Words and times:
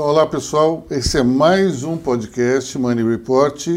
Então, 0.00 0.08
olá 0.08 0.26
pessoal, 0.26 0.86
esse 0.90 1.18
é 1.18 1.22
mais 1.22 1.84
um 1.84 1.94
podcast 1.94 2.78
Money 2.78 3.06
Report. 3.06 3.68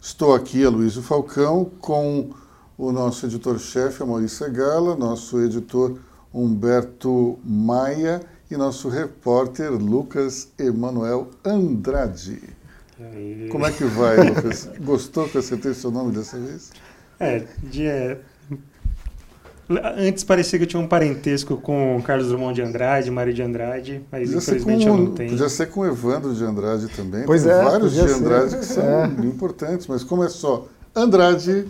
Estou 0.00 0.34
aqui, 0.34 0.64
Aloysio 0.64 1.02
Falcão, 1.02 1.70
com 1.80 2.30
o 2.76 2.90
nosso 2.90 3.24
editor-chefe, 3.24 4.02
Maurício 4.02 4.44
Segala, 4.44 4.96
nosso 4.96 5.40
editor 5.40 5.96
Humberto 6.34 7.38
Maia 7.44 8.20
e 8.50 8.56
nosso 8.56 8.88
repórter 8.88 9.70
Lucas 9.70 10.48
Emanuel 10.58 11.30
Andrade. 11.44 12.42
Como 13.48 13.64
é 13.64 13.70
que 13.70 13.84
vai, 13.84 14.16
Lucas? 14.16 14.68
Gostou 14.82 15.28
que 15.28 15.36
eu 15.36 15.40
acertei 15.40 15.74
seu 15.74 15.92
nome 15.92 16.10
dessa 16.10 16.36
vez? 16.40 16.72
É, 17.20 17.46
dia 17.62 18.20
Antes 19.98 20.24
parecia 20.24 20.58
que 20.58 20.64
eu 20.64 20.68
tinha 20.68 20.80
um 20.80 20.88
parentesco 20.88 21.58
com 21.58 22.00
Carlos 22.02 22.28
Drummond 22.28 22.54
de 22.54 22.62
Andrade, 22.62 23.10
Mário 23.10 23.34
de 23.34 23.42
Andrade, 23.42 24.02
mas 24.10 24.22
podia 24.22 24.38
infelizmente 24.38 24.86
com, 24.86 24.90
eu 24.90 24.96
não 24.96 25.10
tenho. 25.12 25.30
Podia 25.30 25.48
ser 25.50 25.66
com 25.66 25.84
Evandro 25.84 26.34
de 26.34 26.42
Andrade 26.42 26.88
também. 26.88 27.24
Pois 27.26 27.42
Tem 27.42 27.52
é, 27.52 27.62
vários 27.62 27.92
de 27.92 28.00
ser. 28.00 28.14
Andrade 28.14 28.56
que 28.56 28.64
são 28.64 28.82
é. 28.82 29.04
importantes, 29.24 29.86
mas 29.86 30.02
como 30.02 30.24
é 30.24 30.28
só 30.30 30.66
Andrade, 30.96 31.66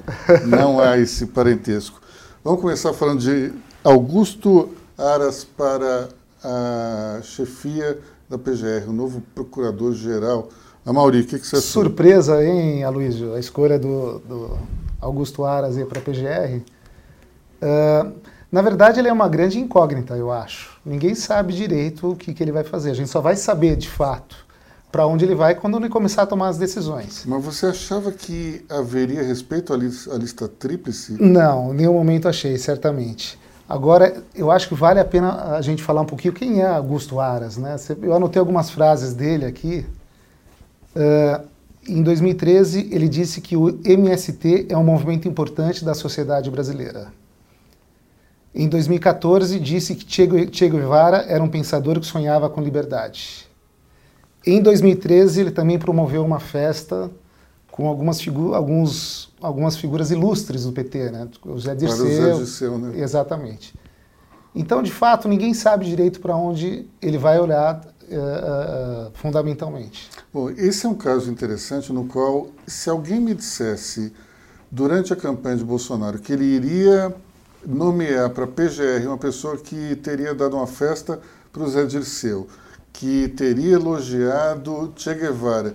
não 0.46 0.78
há 0.78 0.96
esse 0.96 1.26
parentesco. 1.26 2.00
Vamos 2.44 2.60
começar 2.60 2.92
falando 2.92 3.20
de 3.20 3.52
Augusto 3.82 4.70
Aras 4.96 5.44
para 5.44 6.08
a 6.42 7.20
chefia 7.22 7.98
da 8.28 8.38
PGR, 8.38 8.88
o 8.88 8.92
novo 8.92 9.22
procurador-geral. 9.34 10.48
A 10.86 10.92
Mauri, 10.92 11.20
o 11.20 11.26
que, 11.26 11.38
que 11.38 11.46
você 11.46 11.56
achou? 11.56 11.82
Surpresa, 11.82 12.42
hein, 12.44 12.84
Aloysio? 12.84 13.34
A 13.34 13.40
escolha 13.40 13.78
do, 13.78 14.20
do 14.20 14.58
Augusto 15.00 15.44
Aras 15.44 15.76
para 15.84 15.98
a 15.98 16.02
PGR. 16.02 16.62
Uh, 17.62 18.12
na 18.50 18.62
verdade, 18.62 18.98
ele 18.98 19.08
é 19.08 19.12
uma 19.12 19.28
grande 19.28 19.58
incógnita, 19.58 20.16
eu 20.16 20.32
acho. 20.32 20.78
Ninguém 20.84 21.14
sabe 21.14 21.52
direito 21.52 22.12
o 22.12 22.16
que, 22.16 22.32
que 22.32 22.42
ele 22.42 22.52
vai 22.52 22.64
fazer. 22.64 22.90
A 22.90 22.94
gente 22.94 23.10
só 23.10 23.20
vai 23.20 23.36
saber, 23.36 23.76
de 23.76 23.88
fato, 23.88 24.36
para 24.90 25.06
onde 25.06 25.24
ele 25.24 25.34
vai 25.34 25.54
quando 25.54 25.76
ele 25.76 25.90
começar 25.90 26.22
a 26.22 26.26
tomar 26.26 26.48
as 26.48 26.56
decisões. 26.56 27.24
Mas 27.26 27.44
você 27.44 27.66
achava 27.66 28.10
que 28.10 28.64
haveria 28.70 29.22
respeito 29.22 29.74
à 29.74 29.76
lista, 29.76 30.14
à 30.14 30.16
lista 30.16 30.48
tríplice? 30.48 31.22
Não, 31.22 31.74
em 31.74 31.76
nenhum 31.76 31.92
momento 31.92 32.26
achei, 32.26 32.56
certamente. 32.56 33.38
Agora, 33.68 34.22
eu 34.34 34.50
acho 34.50 34.66
que 34.66 34.74
vale 34.74 34.98
a 34.98 35.04
pena 35.04 35.54
a 35.54 35.60
gente 35.60 35.82
falar 35.82 36.00
um 36.00 36.06
pouquinho 36.06 36.32
quem 36.32 36.62
é 36.62 36.66
Augusto 36.66 37.20
Aras. 37.20 37.58
Né? 37.58 37.76
Eu 38.00 38.14
anotei 38.14 38.40
algumas 38.40 38.70
frases 38.70 39.12
dele 39.12 39.44
aqui. 39.44 39.84
Uh, 40.96 41.46
em 41.86 42.02
2013, 42.02 42.88
ele 42.90 43.10
disse 43.10 43.42
que 43.42 43.58
o 43.58 43.78
MST 43.84 44.68
é 44.70 44.76
um 44.76 44.84
movimento 44.84 45.28
importante 45.28 45.84
da 45.84 45.92
sociedade 45.92 46.50
brasileira. 46.50 47.08
Em 48.58 48.68
2014, 48.68 49.60
disse 49.60 49.94
que 49.94 50.04
Che 50.50 50.68
Guevara 50.68 51.18
era 51.28 51.40
um 51.40 51.48
pensador 51.48 52.00
que 52.00 52.06
sonhava 52.06 52.50
com 52.50 52.60
liberdade. 52.60 53.48
Em 54.44 54.60
2013, 54.60 55.42
ele 55.42 55.50
também 55.52 55.78
promoveu 55.78 56.24
uma 56.24 56.40
festa 56.40 57.08
com 57.70 57.86
algumas, 57.86 58.20
figu 58.20 58.54
alguns, 58.54 59.32
algumas 59.40 59.76
figuras 59.76 60.10
ilustres 60.10 60.64
do 60.64 60.72
PT, 60.72 61.10
né? 61.12 61.28
O 61.46 61.56
Zé 61.56 61.76
Dirceu. 61.76 62.04
O 62.04 62.08
Zé 62.08 62.32
Dirceu 62.34 62.78
né? 62.78 63.00
Exatamente. 63.00 63.72
Então, 64.52 64.82
de 64.82 64.90
fato, 64.90 65.28
ninguém 65.28 65.54
sabe 65.54 65.84
direito 65.84 66.18
para 66.18 66.34
onde 66.34 66.84
ele 67.00 67.16
vai 67.16 67.38
olhar 67.38 67.80
uh, 68.10 69.06
uh, 69.06 69.10
fundamentalmente. 69.14 70.10
Bom, 70.34 70.50
esse 70.50 70.84
é 70.84 70.88
um 70.88 70.96
caso 70.96 71.30
interessante 71.30 71.92
no 71.92 72.06
qual, 72.06 72.48
se 72.66 72.90
alguém 72.90 73.20
me 73.20 73.34
dissesse 73.34 74.12
durante 74.68 75.12
a 75.12 75.16
campanha 75.16 75.58
de 75.58 75.64
Bolsonaro 75.64 76.18
que 76.18 76.32
ele 76.32 76.44
iria 76.44 77.14
nomear 77.66 78.30
para 78.30 78.44
a 78.44 78.48
PGR 78.48 79.06
uma 79.06 79.18
pessoa 79.18 79.56
que 79.56 79.96
teria 79.96 80.34
dado 80.34 80.56
uma 80.56 80.66
festa 80.66 81.20
para 81.52 81.62
o 81.62 81.68
Zé 81.68 81.84
Dirceu, 81.84 82.46
que 82.92 83.28
teria 83.28 83.74
elogiado 83.74 84.92
Che 84.96 85.14
Guevara, 85.14 85.74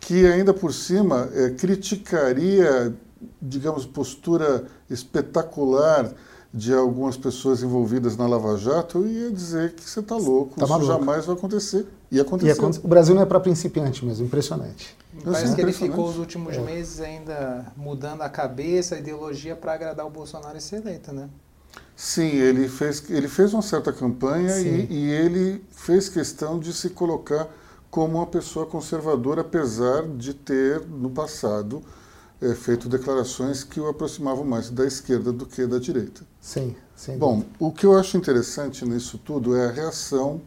que 0.00 0.26
ainda 0.26 0.54
por 0.54 0.72
cima 0.72 1.28
é, 1.34 1.50
criticaria, 1.50 2.94
digamos, 3.40 3.84
postura 3.84 4.64
espetacular 4.88 6.12
de 6.52 6.72
algumas 6.72 7.16
pessoas 7.16 7.62
envolvidas 7.62 8.16
na 8.16 8.26
Lava 8.26 8.56
Jato, 8.56 8.98
eu 8.98 9.06
ia 9.06 9.30
dizer 9.30 9.74
que 9.74 9.88
você 9.88 10.00
está 10.00 10.16
louco, 10.16 10.56
tá 10.56 10.64
isso 10.64 10.72
maluco. 10.72 10.92
jamais 10.92 11.26
vai 11.26 11.36
acontecer. 11.36 11.86
E 12.10 12.18
aconteceu. 12.18 12.70
E 12.70 12.78
o 12.84 12.88
Brasil 12.88 13.14
não 13.14 13.22
é 13.22 13.26
para 13.26 13.38
principiante 13.38 14.04
mesmo, 14.04 14.24
impressionante. 14.24 14.96
Parece 15.24 15.54
que 15.54 15.60
ele 15.60 15.72
ficou 15.72 16.08
os 16.08 16.18
últimos 16.18 16.56
é. 16.56 16.60
meses 16.60 17.00
ainda 17.00 17.72
mudando 17.76 18.22
a 18.22 18.28
cabeça, 18.28 18.94
a 18.94 18.98
ideologia 18.98 19.56
para 19.56 19.72
agradar 19.72 20.06
o 20.06 20.10
Bolsonaro 20.10 20.56
e 20.56 20.60
ser 20.60 20.76
eleito, 20.76 21.12
né? 21.12 21.28
Sim, 21.96 22.28
ele 22.28 22.68
fez, 22.68 23.02
ele 23.10 23.28
fez 23.28 23.52
uma 23.52 23.62
certa 23.62 23.92
campanha 23.92 24.56
e, 24.60 24.86
e, 24.88 25.10
ele 25.10 25.64
fez 25.70 26.08
questão 26.08 26.58
de 26.58 26.72
se 26.72 26.90
colocar 26.90 27.48
como 27.90 28.18
uma 28.18 28.26
pessoa 28.26 28.66
conservadora, 28.66 29.40
apesar 29.40 30.06
de 30.06 30.32
ter, 30.32 30.80
no 30.86 31.10
passado, 31.10 31.82
é, 32.40 32.54
feito 32.54 32.88
declarações 32.88 33.64
que 33.64 33.80
o 33.80 33.88
aproximavam 33.88 34.44
mais 34.44 34.70
da 34.70 34.86
esquerda 34.86 35.32
do 35.32 35.44
que 35.44 35.66
da 35.66 35.78
direita. 35.78 36.22
Sim, 36.40 36.76
sim. 36.94 37.18
Bom, 37.18 37.42
o 37.58 37.72
que 37.72 37.84
eu 37.84 37.98
acho 37.98 38.16
interessante 38.16 38.84
nisso 38.84 39.18
tudo 39.18 39.56
é 39.56 39.66
a 39.66 39.70
reação 39.70 40.40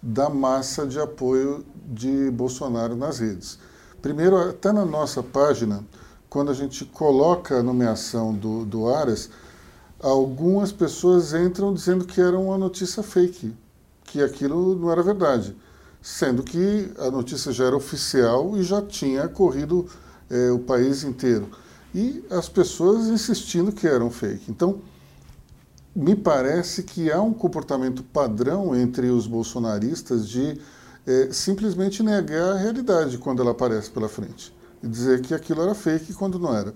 da 0.00 0.30
massa 0.30 0.86
de 0.86 1.00
apoio 1.00 1.64
de 1.84 2.30
Bolsonaro 2.30 2.94
nas 2.94 3.18
redes. 3.18 3.58
Primeiro, 4.06 4.36
até 4.36 4.70
na 4.70 4.84
nossa 4.84 5.20
página, 5.20 5.84
quando 6.30 6.52
a 6.52 6.54
gente 6.54 6.84
coloca 6.84 7.58
a 7.58 7.62
nomeação 7.62 8.32
do, 8.32 8.64
do 8.64 8.88
Aras, 8.88 9.28
algumas 10.00 10.70
pessoas 10.70 11.34
entram 11.34 11.74
dizendo 11.74 12.04
que 12.04 12.20
era 12.20 12.38
uma 12.38 12.56
notícia 12.56 13.02
fake, 13.02 13.52
que 14.04 14.22
aquilo 14.22 14.76
não 14.76 14.92
era 14.92 15.02
verdade, 15.02 15.56
sendo 16.00 16.44
que 16.44 16.88
a 17.00 17.10
notícia 17.10 17.50
já 17.50 17.64
era 17.64 17.76
oficial 17.76 18.56
e 18.56 18.62
já 18.62 18.80
tinha 18.80 19.26
corrido 19.26 19.86
é, 20.30 20.52
o 20.52 20.60
país 20.60 21.02
inteiro. 21.02 21.48
E 21.92 22.24
as 22.30 22.48
pessoas 22.48 23.08
insistindo 23.08 23.72
que 23.72 23.88
eram 23.88 24.08
fake. 24.08 24.48
Então, 24.48 24.82
me 25.96 26.14
parece 26.14 26.84
que 26.84 27.10
há 27.10 27.20
um 27.20 27.34
comportamento 27.34 28.04
padrão 28.04 28.72
entre 28.72 29.08
os 29.08 29.26
bolsonaristas 29.26 30.28
de 30.28 30.60
é, 31.06 31.28
simplesmente 31.32 32.02
negar 32.02 32.52
a 32.52 32.58
realidade 32.58 33.18
quando 33.18 33.42
ela 33.42 33.52
aparece 33.52 33.90
pela 33.90 34.08
frente 34.08 34.54
e 34.82 34.88
dizer 34.88 35.20
que 35.22 35.34
aquilo 35.34 35.62
era 35.62 35.74
fake 35.74 36.14
quando 36.14 36.38
não 36.38 36.54
era. 36.54 36.74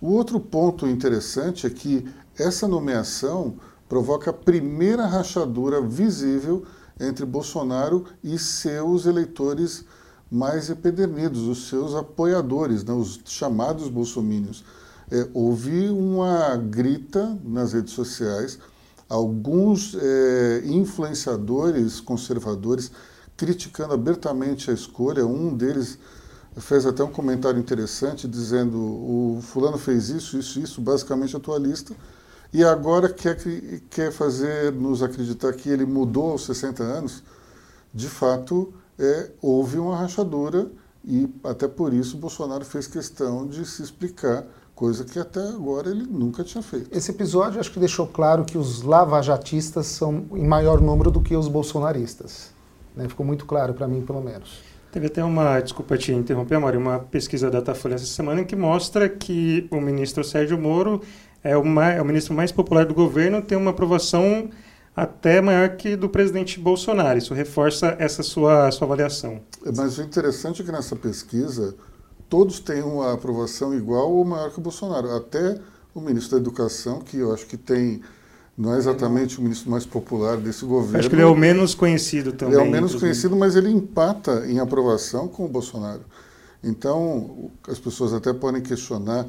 O 0.00 0.12
outro 0.12 0.40
ponto 0.40 0.86
interessante 0.86 1.66
é 1.66 1.70
que 1.70 2.08
essa 2.38 2.66
nomeação 2.66 3.54
provoca 3.88 4.30
a 4.30 4.34
primeira 4.34 5.06
rachadura 5.06 5.80
visível 5.80 6.64
entre 6.98 7.24
Bolsonaro 7.24 8.04
e 8.22 8.38
seus 8.38 9.06
eleitores 9.06 9.84
mais 10.30 10.70
empedernidos, 10.70 11.40
os 11.42 11.68
seus 11.68 11.94
apoiadores, 11.94 12.84
né, 12.84 12.92
os 12.92 13.20
chamados 13.24 13.88
bolsomínios 13.88 14.64
é, 15.10 15.28
houve 15.34 15.88
uma 15.88 16.56
grita 16.56 17.36
nas 17.44 17.72
redes 17.72 17.92
sociais, 17.92 18.58
alguns 19.08 19.96
é, 20.00 20.62
influenciadores 20.64 22.00
conservadores 22.00 22.92
criticando 23.40 23.94
abertamente 23.94 24.70
a 24.70 24.74
escolha. 24.74 25.24
Um 25.24 25.56
deles 25.56 25.98
fez 26.58 26.84
até 26.84 27.02
um 27.02 27.10
comentário 27.10 27.58
interessante 27.58 28.28
dizendo: 28.28 28.76
o 28.76 29.40
fulano 29.40 29.78
fez 29.78 30.10
isso, 30.10 30.38
isso, 30.38 30.60
isso, 30.60 30.78
basicamente 30.78 31.34
a 31.34 31.40
tua 31.40 31.58
lista, 31.58 31.94
e 32.52 32.62
agora 32.62 33.08
quer, 33.08 33.38
quer 33.88 34.12
fazer 34.12 34.72
nos 34.72 35.02
acreditar 35.02 35.54
que 35.54 35.70
ele 35.70 35.86
mudou 35.86 36.32
aos 36.32 36.44
60 36.44 36.82
anos. 36.82 37.22
De 37.94 38.08
fato, 38.10 38.74
é, 38.98 39.30
houve 39.40 39.78
uma 39.78 39.96
rachadura 39.96 40.70
e 41.02 41.26
até 41.42 41.66
por 41.66 41.94
isso 41.94 42.18
Bolsonaro 42.18 42.64
fez 42.64 42.86
questão 42.86 43.46
de 43.46 43.64
se 43.64 43.82
explicar 43.82 44.44
coisa 44.74 45.02
que 45.02 45.18
até 45.18 45.40
agora 45.40 45.90
ele 45.90 46.04
nunca 46.04 46.44
tinha 46.44 46.62
feito. 46.62 46.94
Esse 46.94 47.10
episódio 47.10 47.58
acho 47.58 47.72
que 47.72 47.80
deixou 47.80 48.06
claro 48.06 48.44
que 48.44 48.58
os 48.58 48.82
lavajatistas 48.82 49.86
são 49.86 50.26
em 50.32 50.46
maior 50.46 50.80
número 50.80 51.10
do 51.10 51.22
que 51.22 51.34
os 51.34 51.48
bolsonaristas. 51.48 52.59
Né? 52.94 53.08
Ficou 53.08 53.24
muito 53.24 53.46
claro 53.46 53.74
para 53.74 53.86
mim, 53.86 54.02
pelo 54.02 54.20
menos. 54.20 54.60
Teve 54.90 55.06
até 55.06 55.22
uma, 55.22 55.60
desculpa 55.60 55.96
te 55.96 56.12
interromper, 56.12 56.58
Mário, 56.58 56.80
uma 56.80 56.98
pesquisa 56.98 57.48
da 57.48 57.60
Datafolha 57.60 57.94
essa 57.94 58.06
semana 58.06 58.44
que 58.44 58.56
mostra 58.56 59.08
que 59.08 59.68
o 59.70 59.80
ministro 59.80 60.24
Sérgio 60.24 60.58
Moro 60.58 61.00
é 61.44 61.56
o, 61.56 61.64
mais, 61.64 61.96
é 61.96 62.02
o 62.02 62.04
ministro 62.04 62.34
mais 62.34 62.50
popular 62.50 62.84
do 62.84 62.92
governo, 62.92 63.40
tem 63.40 63.56
uma 63.56 63.70
aprovação 63.70 64.50
até 64.94 65.40
maior 65.40 65.76
que 65.76 65.94
do 65.94 66.08
presidente 66.08 66.58
Bolsonaro. 66.58 67.18
Isso 67.18 67.32
reforça 67.32 67.96
essa 67.98 68.22
sua, 68.22 68.70
sua 68.72 68.86
avaliação. 68.86 69.40
Mas 69.76 69.98
o 69.98 70.02
interessante 70.02 70.62
é 70.62 70.64
que 70.64 70.72
nessa 70.72 70.96
pesquisa 70.96 71.74
todos 72.28 72.60
têm 72.60 72.82
uma 72.82 73.12
aprovação 73.12 73.74
igual 73.74 74.10
ou 74.10 74.24
maior 74.24 74.50
que 74.50 74.58
o 74.58 74.62
Bolsonaro. 74.62 75.14
Até 75.14 75.58
o 75.94 76.00
ministro 76.00 76.32
da 76.32 76.42
Educação, 76.42 77.00
que 77.00 77.18
eu 77.18 77.32
acho 77.32 77.46
que 77.46 77.56
tem 77.56 78.00
não 78.56 78.74
é 78.74 78.78
exatamente 78.78 79.38
o 79.38 79.42
ministro 79.42 79.70
mais 79.70 79.86
popular 79.86 80.36
desse 80.36 80.64
governo. 80.64 80.98
Acho 80.98 81.08
que 81.08 81.14
ele 81.14 81.22
é 81.22 81.26
o 81.26 81.36
menos 81.36 81.74
conhecido 81.74 82.32
também. 82.32 82.54
Ele 82.54 82.64
é 82.64 82.68
o 82.68 82.70
menos 82.70 82.94
conhecido, 82.94 83.34
mas 83.36 83.56
ele 83.56 83.70
empata 83.70 84.46
em 84.46 84.58
aprovação 84.58 85.28
com 85.28 85.44
o 85.44 85.48
Bolsonaro. 85.48 86.02
Então, 86.62 87.50
as 87.66 87.78
pessoas 87.78 88.12
até 88.12 88.32
podem 88.32 88.60
questionar 88.60 89.26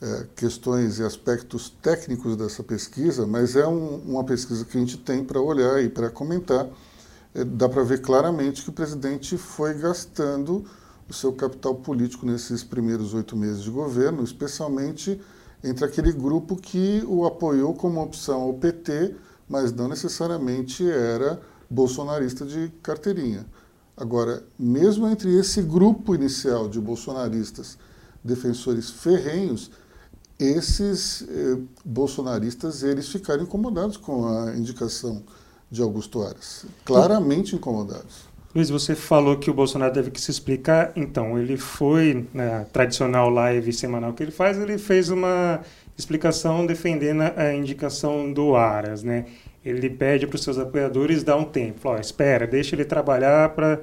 é, 0.00 0.26
questões 0.36 0.98
e 0.98 1.02
aspectos 1.02 1.70
técnicos 1.80 2.36
dessa 2.36 2.62
pesquisa, 2.62 3.26
mas 3.26 3.56
é 3.56 3.66
um, 3.66 3.96
uma 4.06 4.24
pesquisa 4.24 4.64
que 4.64 4.76
a 4.76 4.80
gente 4.80 4.98
tem 4.98 5.24
para 5.24 5.40
olhar 5.40 5.82
e 5.82 5.88
para 5.88 6.10
comentar 6.10 6.66
é, 7.34 7.44
dá 7.44 7.68
para 7.68 7.82
ver 7.82 8.00
claramente 8.00 8.62
que 8.62 8.70
o 8.70 8.72
presidente 8.72 9.36
foi 9.36 9.74
gastando 9.74 10.64
o 11.08 11.12
seu 11.12 11.32
capital 11.32 11.74
político 11.74 12.26
nesses 12.26 12.64
primeiros 12.64 13.14
oito 13.14 13.36
meses 13.36 13.62
de 13.62 13.70
governo, 13.70 14.24
especialmente 14.24 15.20
entre 15.66 15.84
aquele 15.84 16.12
grupo 16.12 16.54
que 16.56 17.02
o 17.06 17.26
apoiou 17.26 17.74
como 17.74 18.00
opção 18.00 18.42
ao 18.42 18.54
PT, 18.54 19.16
mas 19.48 19.72
não 19.72 19.88
necessariamente 19.88 20.88
era 20.88 21.40
bolsonarista 21.68 22.46
de 22.46 22.72
carteirinha. 22.82 23.44
Agora, 23.96 24.44
mesmo 24.58 25.08
entre 25.08 25.34
esse 25.36 25.60
grupo 25.62 26.14
inicial 26.14 26.68
de 26.68 26.80
bolsonaristas, 26.80 27.76
defensores 28.22 28.90
ferrenhos, 28.90 29.70
esses 30.38 31.22
eh, 31.22 31.58
bolsonaristas 31.84 32.82
eles 32.82 33.08
ficaram 33.08 33.42
incomodados 33.42 33.96
com 33.96 34.26
a 34.26 34.54
indicação 34.54 35.22
de 35.70 35.82
Augusto 35.82 36.22
Aras, 36.22 36.66
claramente 36.84 37.56
incomodados. 37.56 38.35
Luiz, 38.56 38.70
você 38.70 38.94
falou 38.94 39.36
que 39.36 39.50
o 39.50 39.52
Bolsonaro 39.52 39.92
deve 39.92 40.10
que 40.10 40.18
se 40.18 40.30
explicar. 40.30 40.90
Então, 40.96 41.38
ele 41.38 41.58
foi 41.58 42.24
na 42.32 42.64
tradicional 42.64 43.28
live 43.28 43.70
semanal 43.70 44.14
que 44.14 44.22
ele 44.22 44.30
faz, 44.30 44.58
ele 44.58 44.78
fez 44.78 45.10
uma 45.10 45.60
explicação 45.94 46.64
defendendo 46.64 47.20
a 47.36 47.52
indicação 47.52 48.32
do 48.32 48.56
Aras, 48.56 49.02
né? 49.02 49.26
Ele 49.62 49.90
pede 49.90 50.26
para 50.26 50.36
os 50.36 50.42
seus 50.42 50.56
apoiadores 50.56 51.22
dar 51.22 51.36
um 51.36 51.44
tempo. 51.44 51.80
Fala, 51.80 52.00
espera, 52.00 52.46
deixa 52.46 52.74
ele 52.74 52.86
trabalhar 52.86 53.50
para 53.50 53.78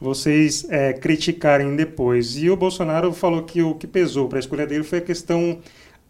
vocês 0.00 0.66
é, 0.70 0.92
criticarem 0.92 1.76
depois. 1.76 2.36
E 2.36 2.50
o 2.50 2.56
Bolsonaro 2.56 3.12
falou 3.12 3.44
que 3.44 3.62
o 3.62 3.76
que 3.76 3.86
pesou 3.86 4.28
para 4.28 4.38
a 4.38 4.40
escolha 4.40 4.66
dele 4.66 4.82
foi 4.82 4.98
a 4.98 5.02
questão 5.02 5.60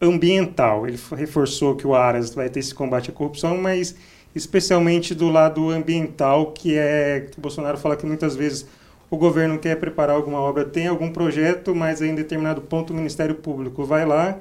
ambiental. 0.01 0.89
Ele 0.89 0.99
reforçou 1.15 1.77
que 1.77 1.87
o 1.87 1.95
Aras 1.95 2.35
vai 2.35 2.49
ter 2.49 2.61
esse 2.61 2.75
combate 2.75 3.11
à 3.11 3.13
corrupção, 3.13 3.59
mas 3.59 3.95
especialmente 4.37 5.15
do 5.15 5.31
lado 5.31 5.71
ambiental, 5.71 6.53
que 6.53 6.77
é 6.77 7.27
que 7.33 7.38
o 7.38 7.41
Bolsonaro 7.41 7.79
fala 7.79 7.97
que 7.97 8.05
muitas 8.05 8.37
vezes 8.37 8.67
o 9.11 9.17
governo 9.17 9.59
quer 9.59 9.77
preparar 9.81 10.15
alguma 10.15 10.38
obra, 10.38 10.62
tem 10.62 10.87
algum 10.87 11.11
projeto, 11.11 11.75
mas 11.75 12.03
em 12.03 12.15
determinado 12.15 12.61
ponto 12.61 12.93
o 12.93 12.97
Ministério 12.97 13.37
Público 13.37 13.85
vai 13.85 14.05
lá 14.05 14.38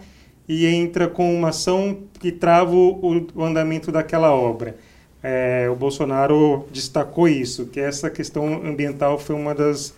e 0.49 0.65
entra 0.65 1.07
com 1.07 1.33
uma 1.33 1.49
ação 1.49 2.03
que 2.19 2.29
trava 2.29 2.75
o, 2.75 3.27
o 3.33 3.43
andamento 3.43 3.89
daquela 3.89 4.31
obra. 4.31 4.75
É, 5.23 5.69
o 5.71 5.75
Bolsonaro 5.75 6.67
destacou 6.71 7.27
isso, 7.27 7.67
que 7.67 7.79
essa 7.79 8.09
questão 8.09 8.65
ambiental 8.65 9.17
foi 9.17 9.35
uma 9.35 9.55
das, 9.55 9.93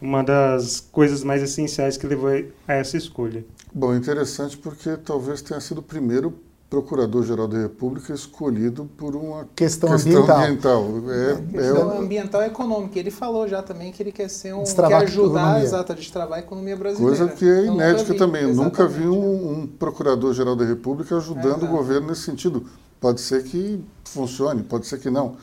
uma 0.00 0.24
das 0.24 0.80
coisas 0.80 1.22
mais 1.22 1.42
essenciais 1.42 1.98
que 1.98 2.06
levou 2.06 2.30
a 2.66 2.72
essa 2.72 2.96
escolha. 2.96 3.44
Bom, 3.72 3.94
interessante 3.94 4.56
porque 4.56 4.96
talvez 4.96 5.42
tenha 5.42 5.60
sido 5.60 5.78
o 5.78 5.82
primeiro 5.82 6.40
Procurador-Geral 6.72 7.46
da 7.46 7.58
República 7.58 8.14
escolhido 8.14 8.88
por 8.96 9.14
uma 9.14 9.46
questão, 9.54 9.90
questão 9.90 10.22
ambiental. 10.22 10.38
ambiental. 10.38 10.86
É, 11.06 11.32
é, 11.32 11.60
questão 11.60 11.92
é 11.92 11.98
ambiental 11.98 12.42
e 12.42 12.46
econômica. 12.46 12.98
Ele 12.98 13.10
falou 13.10 13.46
já 13.46 13.62
também 13.62 13.92
que 13.92 14.02
ele 14.02 14.10
quer 14.10 14.30
ser 14.30 14.54
um 14.54 14.64
quer 14.64 14.94
ajudar 14.94 15.56
a, 15.56 15.62
exato, 15.62 15.92
a 15.92 15.94
destravar 15.94 16.38
a 16.38 16.40
economia 16.40 16.74
brasileira. 16.74 17.14
Coisa 17.14 17.30
que 17.30 17.44
é 17.44 17.66
inédita 17.66 18.14
também. 18.14 18.44
Eu 18.44 18.54
nunca 18.54 18.86
vi 18.86 19.06
um, 19.06 19.50
um 19.52 19.66
Procurador-Geral 19.66 20.56
da 20.56 20.64
República 20.64 21.14
ajudando 21.14 21.66
é, 21.66 21.68
o 21.68 21.70
governo 21.70 22.06
nesse 22.06 22.22
sentido. 22.22 22.64
Pode 22.98 23.20
ser 23.20 23.44
que 23.44 23.84
funcione, 24.06 24.62
pode 24.62 24.86
ser 24.86 24.98
que 24.98 25.10
não 25.10 25.36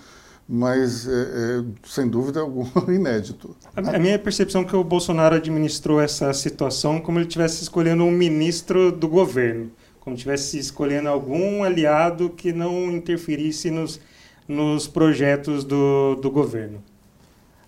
mas 0.52 1.08
é, 1.08 1.12
é, 1.12 1.64
sem 1.84 2.08
dúvida 2.08 2.40
alguma 2.40 2.72
inédito. 2.92 3.56
A 3.76 4.00
minha 4.00 4.18
percepção 4.18 4.62
é 4.64 4.66
que 4.66 4.76
o 4.76 4.84
Bolsonaro 4.84 5.36
administrou 5.36 6.02
essa 6.02 6.34
situação 6.34 7.00
como 7.00 7.20
ele 7.20 7.28
estivesse 7.28 7.62
escolhendo 7.62 8.04
um 8.04 8.10
ministro 8.10 8.92
do 8.92 9.08
governo 9.08 9.70
como 10.00 10.16
estivesse 10.16 10.57
escolhendo 10.57 11.10
algum 11.10 11.63
aliado 11.63 12.30
que 12.30 12.54
não 12.54 12.92
interferisse 12.92 13.69
nos, 13.69 14.00
nos 14.48 14.88
projetos 14.88 15.63
do, 15.63 16.16
do 16.16 16.31
governo. 16.31 16.81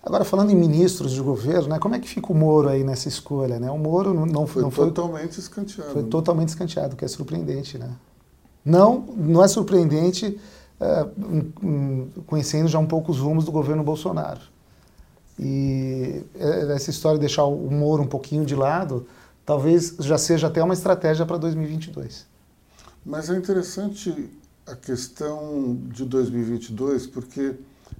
Agora, 0.02 0.24
falando 0.24 0.50
em 0.50 0.56
ministros 0.56 1.12
de 1.12 1.20
governo, 1.20 1.68
né, 1.68 1.78
como 1.78 1.94
é 1.94 2.00
que 2.00 2.08
fica 2.08 2.32
o 2.32 2.34
Moro 2.34 2.68
aí 2.68 2.82
nessa 2.82 3.06
escolha? 3.06 3.60
Né? 3.60 3.70
O 3.70 3.78
Moro 3.78 4.12
não, 4.12 4.26
não 4.26 4.46
foi... 4.48 4.62
Não 4.62 4.70
foi 4.70 4.86
totalmente 4.86 5.38
escanteado. 5.38 5.92
Foi 5.92 6.02
totalmente 6.02 6.48
escanteado, 6.48 6.96
que 6.96 7.04
é 7.04 7.08
surpreendente. 7.08 7.78
Né? 7.78 7.88
Não, 8.64 9.04
não 9.16 9.44
é 9.44 9.46
surpreendente 9.46 10.40
é, 10.80 11.06
um, 11.16 11.52
um, 11.62 12.08
conhecendo 12.26 12.66
já 12.66 12.80
um 12.80 12.86
pouco 12.86 13.12
os 13.12 13.18
rumos 13.20 13.44
do 13.44 13.52
governo 13.52 13.84
Bolsonaro. 13.84 14.40
E 15.38 16.24
é, 16.34 16.72
essa 16.74 16.90
história 16.90 17.16
de 17.16 17.20
deixar 17.20 17.44
o 17.44 17.70
Moro 17.70 18.02
um 18.02 18.08
pouquinho 18.08 18.44
de 18.44 18.56
lado 18.56 19.06
talvez 19.44 19.96
já 20.00 20.18
seja 20.18 20.46
até 20.46 20.62
uma 20.62 20.74
estratégia 20.74 21.26
para 21.26 21.36
2022. 21.36 22.26
Mas 23.04 23.28
é 23.30 23.36
interessante 23.36 24.30
a 24.66 24.76
questão 24.76 25.78
de 25.88 26.04
2022, 26.04 27.06
porque 27.06 27.56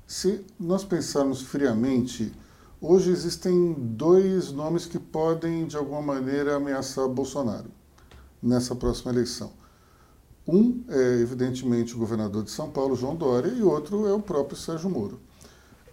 se 0.06 0.44
nós 0.59 0.85
pensarmos 0.85 1.43
friamente, 1.43 2.33
hoje 2.81 3.11
existem 3.11 3.75
dois 3.79 4.53
nomes 4.53 4.87
que 4.87 4.99
podem, 4.99 5.67
de 5.67 5.77
alguma 5.77 6.03
maneira, 6.03 6.56
ameaçar 6.56 7.09
Bolsonaro 7.09 7.71
nessa 8.43 8.75
próxima 8.75 9.12
eleição. 9.12 9.53
Um 10.47 10.83
é, 10.88 11.21
evidentemente, 11.21 11.95
o 11.95 11.99
governador 11.99 12.43
de 12.43 12.50
São 12.50 12.71
Paulo, 12.71 12.97
João 12.97 13.15
Dória, 13.15 13.49
e 13.49 13.62
outro 13.62 14.06
é 14.09 14.12
o 14.12 14.21
próprio 14.21 14.56
Sérgio 14.56 14.91
Moro. 14.91 15.21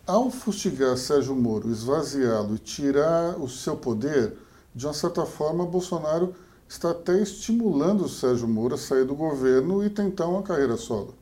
Ao 0.07 0.31
fustigar 0.31 0.97
Sérgio 0.97 1.35
Moro, 1.35 1.69
esvaziá-lo 1.69 2.55
e 2.55 2.59
tirar 2.59 3.39
o 3.39 3.47
seu 3.47 3.77
poder, 3.77 4.35
de 4.73 4.85
uma 4.85 4.93
certa 4.93 5.25
forma, 5.25 5.65
Bolsonaro 5.65 6.33
está 6.67 6.91
até 6.91 7.19
estimulando 7.21 8.05
o 8.05 8.09
Sérgio 8.09 8.47
Moro 8.47 8.75
a 8.75 8.77
sair 8.77 9.03
do 9.03 9.15
governo 9.15 9.83
e 9.83 9.89
tentar 9.89 10.27
uma 10.27 10.43
carreira 10.43 10.77
solo. 10.77 11.15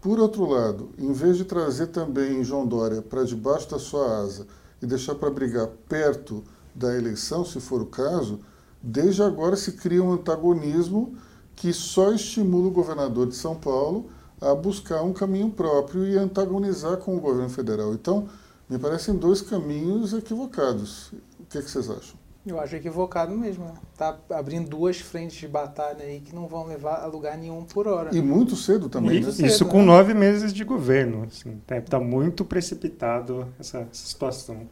Por 0.00 0.18
outro 0.18 0.44
lado, 0.44 0.90
em 0.98 1.12
vez 1.12 1.36
de 1.36 1.44
trazer 1.44 1.86
também 1.88 2.42
João 2.42 2.66
Dória 2.66 3.00
para 3.00 3.24
debaixo 3.24 3.70
da 3.70 3.78
sua 3.78 4.18
asa 4.18 4.48
e 4.82 4.86
deixar 4.86 5.14
para 5.14 5.30
brigar 5.30 5.68
perto 5.88 6.42
da 6.74 6.92
eleição, 6.96 7.44
se 7.44 7.60
for 7.60 7.80
o 7.80 7.86
caso, 7.86 8.40
desde 8.82 9.22
agora 9.22 9.54
se 9.54 9.72
cria 9.72 10.02
um 10.02 10.12
antagonismo 10.12 11.14
que 11.54 11.72
só 11.72 12.12
estimula 12.12 12.66
o 12.66 12.72
governador 12.72 13.28
de 13.28 13.36
São 13.36 13.54
Paulo 13.54 14.10
a 14.40 14.52
buscar 14.56 15.02
um 15.02 15.12
caminho 15.12 15.50
próprio 15.50 16.04
e 16.04 16.18
antagonizar 16.18 16.96
com 16.96 17.16
o 17.16 17.20
governo 17.20 17.48
federal. 17.48 17.94
Então, 17.94 18.28
me 18.68 18.78
parecem 18.78 19.14
dois 19.14 19.40
caminhos 19.40 20.12
equivocados. 20.12 21.12
O 21.38 21.44
que, 21.48 21.58
é 21.58 21.62
que 21.62 21.70
vocês 21.70 21.88
acham? 21.88 22.21
Eu 22.44 22.58
acho 22.58 22.74
equivocado 22.74 23.36
mesmo. 23.36 23.64
Né? 23.66 23.74
Tá 23.96 24.18
abrindo 24.30 24.68
duas 24.68 24.98
frentes 24.98 25.36
de 25.36 25.46
batalha 25.46 26.04
aí 26.04 26.20
que 26.20 26.34
não 26.34 26.48
vão 26.48 26.66
levar 26.66 27.02
a 27.02 27.06
lugar 27.06 27.38
nenhum 27.38 27.64
por 27.64 27.86
hora. 27.86 28.14
E 28.14 28.20
muito 28.20 28.56
cedo 28.56 28.88
também. 28.88 29.12
Muito 29.12 29.26
né? 29.26 29.32
cedo, 29.32 29.46
Isso 29.46 29.64
né? 29.64 29.70
com 29.70 29.82
nove 29.82 30.12
meses 30.12 30.52
de 30.52 30.64
governo. 30.64 31.24
Assim, 31.24 31.60
tá, 31.66 31.80
tá 31.80 32.00
muito 32.00 32.44
precipitado 32.44 33.46
essa, 33.60 33.78
essa, 33.78 34.06
situação. 34.06 34.68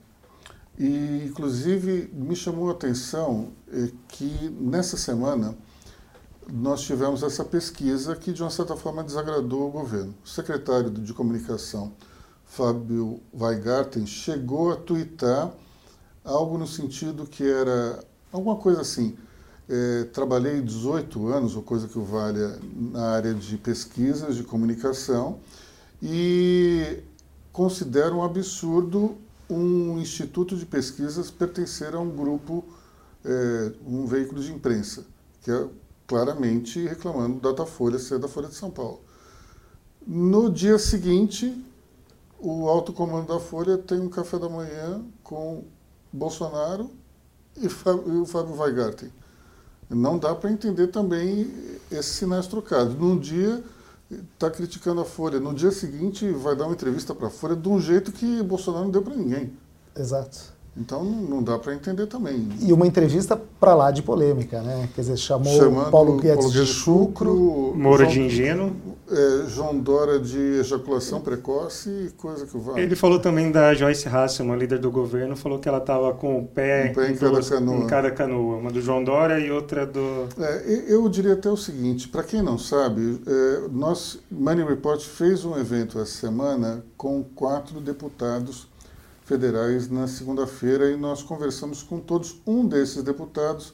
E, 0.77 1.27
inclusive, 1.27 2.11
me 2.13 2.35
chamou 2.35 2.71
a 2.71 2.73
atenção 2.73 3.49
é, 3.73 3.91
que 4.09 4.51
nessa 4.61 4.97
semana 4.97 5.55
nós 6.53 6.81
tivemos 6.81 7.23
essa 7.23 7.45
pesquisa 7.45 8.17
que, 8.17 8.33
de 8.33 8.43
uma 8.43 8.51
certa 8.51 8.77
forma, 8.77 9.05
desagradou 9.05 9.69
o 9.69 9.71
governo. 9.71 10.13
O 10.25 10.29
secretário 10.29 10.91
de 10.91 11.15
Comunicação, 11.15 11.93
Fábio 12.45 13.21
Weigarten, 13.33 14.07
chegou 14.07 14.73
a 14.73 14.77
twittar 14.77 15.53
algo 16.25 16.59
no 16.59 16.67
sentido 16.67 17.27
que 17.27 17.45
era 17.45 18.03
alguma 18.33 18.57
coisa 18.57 18.81
assim. 18.81 19.17
É, 19.69 20.05
trabalhei 20.13 20.61
18 20.61 21.29
anos, 21.29 21.55
ou 21.55 21.63
coisa 21.63 21.87
que 21.87 21.99
o 21.99 22.05
valha, 22.05 22.59
na 22.75 23.11
área 23.11 23.33
de 23.33 23.57
pesquisas 23.57 24.35
de 24.35 24.43
comunicação 24.43 25.39
e 26.03 26.99
considero 27.53 28.17
um 28.17 28.23
absurdo 28.25 29.17
um 29.51 29.99
instituto 29.99 30.57
de 30.57 30.65
pesquisas 30.65 31.31
pertencer 31.31 31.95
a 31.95 31.99
um 31.99 32.09
grupo, 32.09 32.65
é, 33.25 33.73
um 33.85 34.07
veículo 34.07 34.41
de 34.41 34.53
imprensa, 34.53 35.05
que 35.43 35.51
é 35.51 35.67
claramente 36.07 36.87
reclamando 36.87 37.35
do 37.35 37.41
Datafolha 37.41 37.99
ser 37.99 38.19
da 38.19 38.29
Folha 38.29 38.49
de 38.49 38.55
São 38.55 38.71
Paulo. 38.71 39.01
No 40.07 40.51
dia 40.51 40.79
seguinte, 40.79 41.55
o 42.39 42.69
alto 42.69 42.93
comando 42.93 43.27
da 43.27 43.41
Folha 43.41 43.77
tem 43.77 44.01
um 44.01 44.09
café 44.09 44.39
da 44.39 44.49
manhã 44.49 45.03
com 45.23 45.65
Bolsonaro 46.13 46.91
e, 47.57 47.67
o 47.67 48.27
Fábio 48.27 48.55
Weigarten. 48.57 49.13
Não 49.89 50.19
dá 50.19 50.35
para 50.35 50.51
entender 50.51 50.89
também 50.89 51.51
esses 51.91 52.13
sinais 52.13 52.47
trocados. 52.47 52.95
Num 52.95 53.19
dia 53.19 53.63
está 54.35 54.51
criticando 54.51 55.01
a 55.01 55.05
Folha, 55.05 55.39
no 55.39 55.55
dia 55.55 55.71
seguinte 55.71 56.31
vai 56.31 56.57
dar 56.57 56.65
uma 56.65 56.75
entrevista 56.75 57.15
para 57.15 57.29
a 57.29 57.31
Folha 57.31 57.57
de 57.57 57.69
um 57.69 57.81
jeito 57.81 58.13
que 58.13 58.43
Bolsonaro 58.43 58.85
não 58.85 58.91
deu 58.91 59.03
para 59.03 59.15
ninguém. 59.15 59.53
Exato. 59.97 60.53
Então 60.81 61.05
não 61.05 61.43
dá 61.43 61.59
para 61.59 61.75
entender 61.75 62.07
também. 62.07 62.49
E 62.61 62.73
uma 62.73 62.87
entrevista 62.87 63.37
para 63.37 63.75
lá 63.75 63.91
de 63.91 64.03
polêmica, 64.03 64.63
né? 64.63 64.89
Quer 64.95 65.03
dizer, 65.03 65.17
chamou 65.19 65.55
Chamando 65.55 65.91
Paulo 65.91 66.17
Guedes, 66.17 66.39
Paulo 66.47 66.53
de 66.53 66.67
chucro, 66.67 67.75
Moro 67.77 68.07
de 68.07 68.23
ingênuo. 68.23 68.73
é, 69.11 69.47
João 69.49 69.79
Dória 69.79 70.19
de 70.19 70.39
ejaculação 70.61 71.21
precoce 71.21 71.91
e 71.91 72.11
coisa 72.11 72.47
que 72.47 72.57
vai. 72.57 72.81
Ele 72.81 72.97
falou 72.97 73.19
também 73.21 73.53
da 73.53 73.75
Joyce 73.75 74.09
Hasselman, 74.09 74.57
líder 74.57 74.79
do 74.79 74.91
governo, 74.91 75.37
falou 75.37 75.59
que 75.59 75.69
ela 75.69 75.79
estava 75.79 76.15
com 76.15 76.39
o 76.39 76.47
pé, 76.47 76.91
um 76.91 76.95
pé 76.95 77.11
em, 77.11 77.17
cada 77.17 77.43
canoa. 77.43 77.77
em 77.77 77.87
cada 77.87 78.11
canoa. 78.11 78.57
Uma 78.57 78.71
do 78.71 78.81
João 78.81 79.05
Dória 79.05 79.39
e 79.39 79.51
outra 79.51 79.85
do... 79.85 80.29
É, 80.39 80.87
eu 80.89 81.07
diria 81.11 81.35
até 81.35 81.51
o 81.51 81.57
seguinte, 81.57 82.09
para 82.09 82.23
quem 82.23 82.41
não 82.41 82.57
sabe, 82.57 83.21
é, 83.27 83.69
nós, 83.71 84.19
Money 84.31 84.65
Report 84.65 85.01
fez 85.03 85.45
um 85.45 85.59
evento 85.59 86.01
essa 86.01 86.13
semana 86.13 86.83
com 86.97 87.23
quatro 87.23 87.81
deputados 87.81 88.70
federais 89.31 89.89
na 89.89 90.09
segunda-feira 90.09 90.91
e 90.91 90.97
nós 90.97 91.23
conversamos 91.23 91.85
com 91.85 92.01
todos. 92.01 92.41
Um 92.45 92.67
desses 92.67 93.01
deputados 93.01 93.73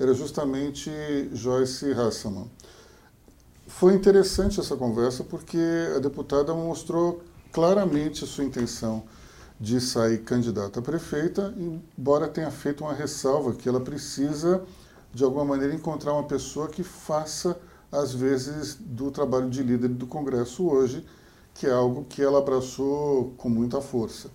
era 0.00 0.14
justamente 0.14 0.90
Joyce 1.30 1.92
Hasselman. 1.92 2.50
Foi 3.66 3.92
interessante 3.92 4.58
essa 4.58 4.74
conversa 4.76 5.22
porque 5.22 5.58
a 5.94 5.98
deputada 5.98 6.54
mostrou 6.54 7.22
claramente 7.52 8.24
a 8.24 8.26
sua 8.26 8.44
intenção 8.44 9.02
de 9.60 9.78
sair 9.78 10.22
candidata 10.22 10.80
a 10.80 10.82
prefeita, 10.82 11.52
embora 11.58 12.26
tenha 12.26 12.50
feito 12.50 12.82
uma 12.82 12.94
ressalva 12.94 13.52
que 13.52 13.68
ela 13.68 13.80
precisa, 13.80 14.64
de 15.12 15.22
alguma 15.22 15.44
maneira, 15.44 15.74
encontrar 15.74 16.14
uma 16.14 16.24
pessoa 16.24 16.66
que 16.66 16.82
faça, 16.82 17.60
às 17.92 18.14
vezes, 18.14 18.74
do 18.80 19.10
trabalho 19.10 19.50
de 19.50 19.62
líder 19.62 19.88
do 19.88 20.06
Congresso 20.06 20.66
hoje, 20.66 21.04
que 21.52 21.66
é 21.66 21.72
algo 21.72 22.06
que 22.08 22.22
ela 22.22 22.38
abraçou 22.38 23.34
com 23.36 23.50
muita 23.50 23.82
força. 23.82 24.30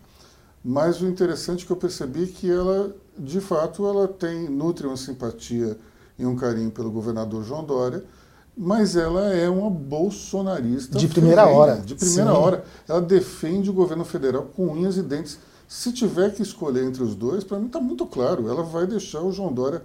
Mas 0.63 1.01
o 1.01 1.08
interessante 1.08 1.63
é 1.63 1.68
que 1.68 1.72
eu 1.72 1.78
percebi 1.78 2.28
que 2.28 2.50
ela, 2.50 2.96
de 3.18 3.39
fato, 3.39 3.86
ela 3.88 4.08
tem 4.08 4.50
nutre 4.50 4.86
uma 4.86 4.98
simpatia 4.98 5.78
e 6.18 6.25
um 6.25 6.36
carinho 6.36 6.70
pelo 6.70 6.92
governador 6.92 7.44
João 7.44 7.63
Dória, 7.63 8.04
mas 8.56 8.98
ela 8.98 9.34
é 9.34 9.50
uma 9.50 9.70
bolsonarista. 9.70 10.98
De 10.98 11.08
primeira 11.08 11.48
hora. 11.48 11.78
De 11.78 11.96
primeira 11.96 12.32
Sim. 12.32 12.38
hora. 12.38 12.66
Ela 12.88 13.01
defende 13.01 13.70
o 13.70 13.74
governo 13.74 14.04
federal 14.04 14.50
com 14.54 14.68
unhas 14.68 14.98
e 14.98 15.01
dentes. 15.01 15.39
Se 15.66 15.94
tiver 15.94 16.34
que 16.34 16.42
escolher 16.42 16.84
entre 16.84 17.01
os 17.01 17.16
dois, 17.16 17.46
para 17.46 17.58
mim 17.58 17.68
está 17.68 17.80
muito 17.80 18.06
claro. 18.06 18.50
Ela 18.50 18.63
vai 18.63 18.86
deixar 18.86 19.22
o 19.22 19.32
João 19.32 19.54
Dória 19.54 19.82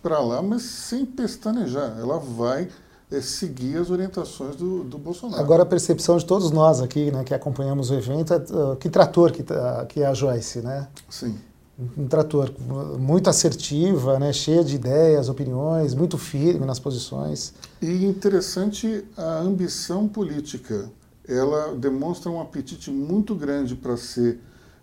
para 0.00 0.20
lá, 0.20 0.40
mas 0.40 0.62
sem 0.62 1.04
pestanejar. 1.04 1.96
Ela 1.98 2.18
vai 2.18 2.68
é, 3.12 3.20
seguir 3.20 3.76
as 3.76 3.90
orientações 3.90 4.56
do, 4.56 4.82
do, 4.84 4.98
Bolsonaro. 4.98 5.40
Agora, 5.40 5.62
a 5.62 5.66
percepção 5.66 6.16
de 6.16 6.24
todos 6.24 6.50
nós 6.50 6.80
aqui, 6.80 7.10
né, 7.10 7.22
que 7.24 7.34
acompanhamos 7.34 7.90
o 7.90 7.94
evento, 7.94 8.32
é 8.32 8.36
uh, 8.38 8.76
que 8.76 8.88
trator 8.88 9.30
que, 9.30 9.42
uh, 9.42 9.86
que 9.88 10.00
é 10.00 10.06
a 10.06 10.14
Joyce, 10.14 10.60
né? 10.60 10.88
Sim 11.08 11.36
um 11.96 12.06
trator 12.06 12.52
muito 12.98 13.28
assertiva, 13.28 14.18
né, 14.18 14.32
cheia 14.32 14.62
de 14.62 14.76
ideias, 14.76 15.28
opiniões, 15.28 15.94
muito 15.94 16.18
firme 16.18 16.66
nas 16.66 16.78
posições. 16.78 17.54
E 17.80 18.04
interessante 18.04 19.04
a 19.16 19.38
ambição 19.38 20.06
política. 20.06 20.90
Ela 21.26 21.74
demonstra 21.74 22.30
um 22.30 22.40
apetite 22.40 22.90
muito 22.90 23.34
grande 23.34 23.74
para 23.74 23.96
ser 23.96 24.38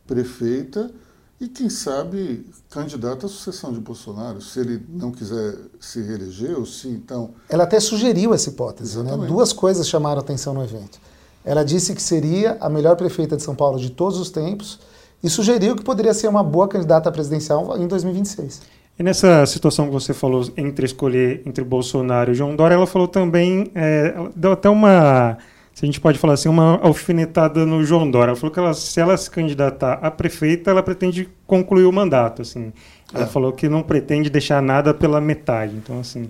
prefeita 0.08 0.92
e, 1.40 1.48
quem 1.48 1.70
sabe, 1.70 2.46
candidata 2.70 3.26
à 3.26 3.30
sucessão 3.30 3.72
de 3.72 3.80
Bolsonaro, 3.80 4.42
se 4.42 4.60
ele 4.60 4.86
não 4.90 5.10
quiser 5.12 5.56
se 5.80 6.02
reeleger 6.02 6.58
ou 6.58 6.66
se 6.66 6.90
então. 6.90 7.32
Ela 7.48 7.64
até 7.64 7.80
sugeriu 7.80 8.34
essa 8.34 8.50
hipótese. 8.50 9.02
Né? 9.02 9.16
Duas 9.26 9.54
coisas 9.54 9.88
chamaram 9.88 10.20
atenção 10.20 10.54
no 10.54 10.64
evento. 10.64 11.00
Ela 11.46 11.64
disse 11.64 11.96
que 11.96 12.02
seria 12.02 12.58
a 12.60 12.70
melhor 12.70 12.98
prefeita 12.98 13.38
de 13.38 13.44
São 13.44 13.56
Paulo 13.56 13.80
de 13.80 13.90
todos 13.90 14.20
os 14.20 14.30
tempos 14.30 14.80
e 15.24 15.30
sugeriu 15.30 15.76
que 15.76 15.84
poderia 15.84 16.14
ser 16.14 16.28
uma 16.28 16.44
boa 16.44 16.68
candidata 16.68 17.10
presidencial 17.10 17.78
em 17.78 17.88
2026. 17.88 18.62
E 19.00 19.04
nessa 19.04 19.46
situação 19.46 19.86
que 19.86 19.94
você 19.94 20.14
falou 20.14 20.46
entre 20.58 20.86
escolher 20.86 21.42
entre 21.46 21.64
Bolsonaro 21.64 22.32
e 22.32 22.36
João 22.36 22.54
Dória, 22.54 22.76
ela 22.76 22.86
falou 22.86 23.08
também, 23.08 23.72
é, 23.74 24.14
ela 24.14 24.32
deu 24.36 24.52
até 24.52 24.70
uma, 24.70 25.38
se 25.80 25.86
a 25.86 25.88
gente 25.88 26.02
pode 26.02 26.20
falar 26.20 26.34
assim, 26.34 26.50
uma 26.50 26.78
alfinetada 26.82 27.66
no 27.66 27.86
João 27.86 28.12
Dória. 28.12 28.32
Ela 28.32 28.36
falou 28.36 28.52
que 28.52 28.60
ela, 28.60 28.74
se 28.74 29.00
ela 29.00 29.16
se 29.16 29.32
candidatar 29.32 29.94
a 29.94 30.12
prefeita, 30.12 30.72
ela 30.72 30.84
pretende 30.84 31.30
concluir 31.48 31.86
o 31.86 31.92
mandato. 31.94 32.42
Assim. 32.42 32.74
Ela 33.14 33.24
é. 33.24 33.28
falou 33.28 33.54
que 33.54 33.70
não 33.70 33.82
pretende 33.82 34.30
deixar 34.30 34.62
nada 34.62 34.94
pela 34.94 35.22
metade. 35.22 35.74
Então, 35.78 36.02
assim, 36.02 36.30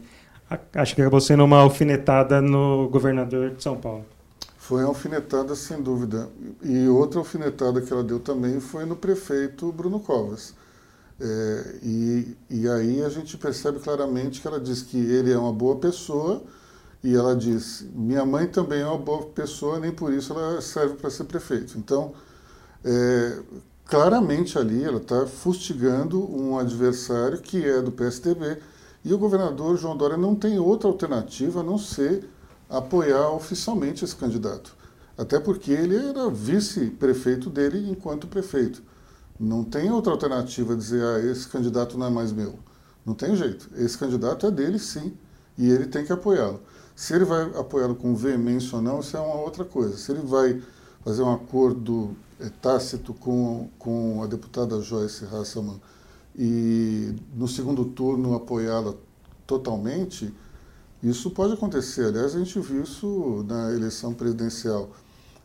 acho 0.71 0.93
que 0.93 1.01
acabou 1.01 1.19
sendo 1.19 1.43
uma 1.43 1.57
alfinetada 1.61 2.39
no 2.39 2.89
governador 2.89 3.49
de 3.49 3.63
São 3.63 3.75
Paulo. 3.75 4.05
Foi 4.59 4.83
uma 4.83 4.89
alfinetada, 4.89 5.55
sem 5.55 5.81
dúvida. 5.81 6.29
E 6.61 6.87
outra 6.87 7.17
alfinetada 7.17 7.81
que 7.81 7.91
ela 7.91 8.03
deu 8.03 8.19
também 8.19 8.59
foi 8.59 8.85
no 8.85 8.95
prefeito 8.95 9.71
Bruno 9.71 9.99
Covas. 9.99 10.53
É, 11.19 11.75
e, 11.81 12.37
e 12.51 12.69
aí 12.69 13.03
a 13.03 13.09
gente 13.09 13.35
percebe 13.35 13.79
claramente 13.79 14.41
que 14.41 14.47
ela 14.47 14.59
diz 14.59 14.83
que 14.83 14.99
ele 14.99 15.33
é 15.33 15.37
uma 15.39 15.51
boa 15.51 15.77
pessoa 15.77 16.43
e 17.03 17.15
ela 17.15 17.35
diz: 17.35 17.85
minha 17.93 18.25
mãe 18.25 18.47
também 18.47 18.81
é 18.81 18.85
uma 18.85 18.97
boa 18.97 19.25
pessoa, 19.27 19.79
nem 19.79 19.91
por 19.91 20.13
isso 20.13 20.33
ela 20.33 20.61
serve 20.61 20.95
para 20.95 21.09
ser 21.09 21.25
prefeito. 21.25 21.77
Então, 21.77 22.13
é, 22.83 23.39
claramente 23.85 24.57
ali 24.57 24.83
ela 24.83 24.97
está 24.97 25.25
fustigando 25.25 26.19
um 26.31 26.57
adversário 26.57 27.39
que 27.39 27.65
é 27.65 27.81
do 27.81 27.91
PSDB 27.91 28.59
e 29.03 29.13
o 29.13 29.17
governador 29.17 29.77
João 29.77 29.95
Dória 29.95 30.17
não 30.17 30.35
tem 30.35 30.59
outra 30.59 30.89
alternativa 30.89 31.61
a 31.61 31.63
não 31.63 31.77
ser 31.77 32.27
apoiar 32.69 33.29
oficialmente 33.31 34.03
esse 34.03 34.15
candidato. 34.15 34.75
Até 35.17 35.39
porque 35.39 35.71
ele 35.71 35.95
era 35.95 36.29
vice-prefeito 36.29 37.49
dele 37.49 37.89
enquanto 37.89 38.27
prefeito. 38.27 38.81
Não 39.39 39.63
tem 39.63 39.91
outra 39.91 40.11
alternativa 40.11 40.75
dizer, 40.75 41.03
ah, 41.03 41.19
esse 41.19 41.47
candidato 41.47 41.97
não 41.97 42.07
é 42.07 42.09
mais 42.09 42.31
meu. 42.31 42.59
Não 43.05 43.13
tem 43.13 43.35
jeito. 43.35 43.69
Esse 43.75 43.97
candidato 43.97 44.45
é 44.45 44.51
dele, 44.51 44.77
sim, 44.77 45.13
e 45.57 45.69
ele 45.69 45.87
tem 45.87 46.05
que 46.05 46.11
apoiá-lo. 46.11 46.61
Se 46.99 47.13
ele 47.13 47.23
vai 47.23 47.43
apoiá-lo 47.57 47.95
com 47.95 48.13
veemência 48.13 48.75
ou 48.75 48.81
não, 48.81 48.99
isso 48.99 49.15
é 49.15 49.21
uma 49.21 49.35
outra 49.35 49.63
coisa. 49.63 49.95
Se 49.95 50.11
ele 50.11 50.19
vai 50.19 50.61
fazer 51.01 51.23
um 51.23 51.33
acordo 51.33 52.13
é, 52.37 52.49
tácito 52.61 53.13
com, 53.13 53.69
com 53.79 54.21
a 54.21 54.27
deputada 54.27 54.81
Joyce 54.81 55.23
Hasselman 55.23 55.79
e 56.37 57.15
no 57.33 57.47
segundo 57.47 57.85
turno 57.85 58.35
apoiá-la 58.35 58.95
totalmente, 59.47 60.33
isso 61.01 61.31
pode 61.31 61.53
acontecer. 61.53 62.07
Aliás, 62.07 62.35
a 62.35 62.39
gente 62.39 62.59
viu 62.59 62.83
isso 62.83 63.45
na 63.47 63.71
eleição 63.71 64.13
presidencial. 64.13 64.89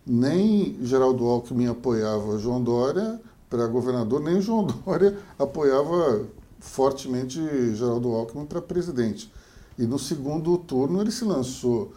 Nem 0.05 0.77
Geraldo 0.83 1.25
Alckmin 1.25 1.69
apoiava 1.69 2.37
João 2.37 2.61
Dória 2.61 3.21
para 3.49 3.69
governador, 3.69 4.21
nem 4.21 4.41
João 4.41 4.67
Dória 4.85 5.17
apoiava 5.39 6.27
fortemente 6.59 7.39
Geraldo 7.77 8.09
Alckmin 8.09 8.45
para 8.45 8.61
presidente. 8.61 9.33
E 9.79 9.87
no 9.87 9.99
segundo 9.99 10.57
turno 10.59 11.01
ele 11.01 11.11
se 11.11 11.25
lançou 11.25 11.93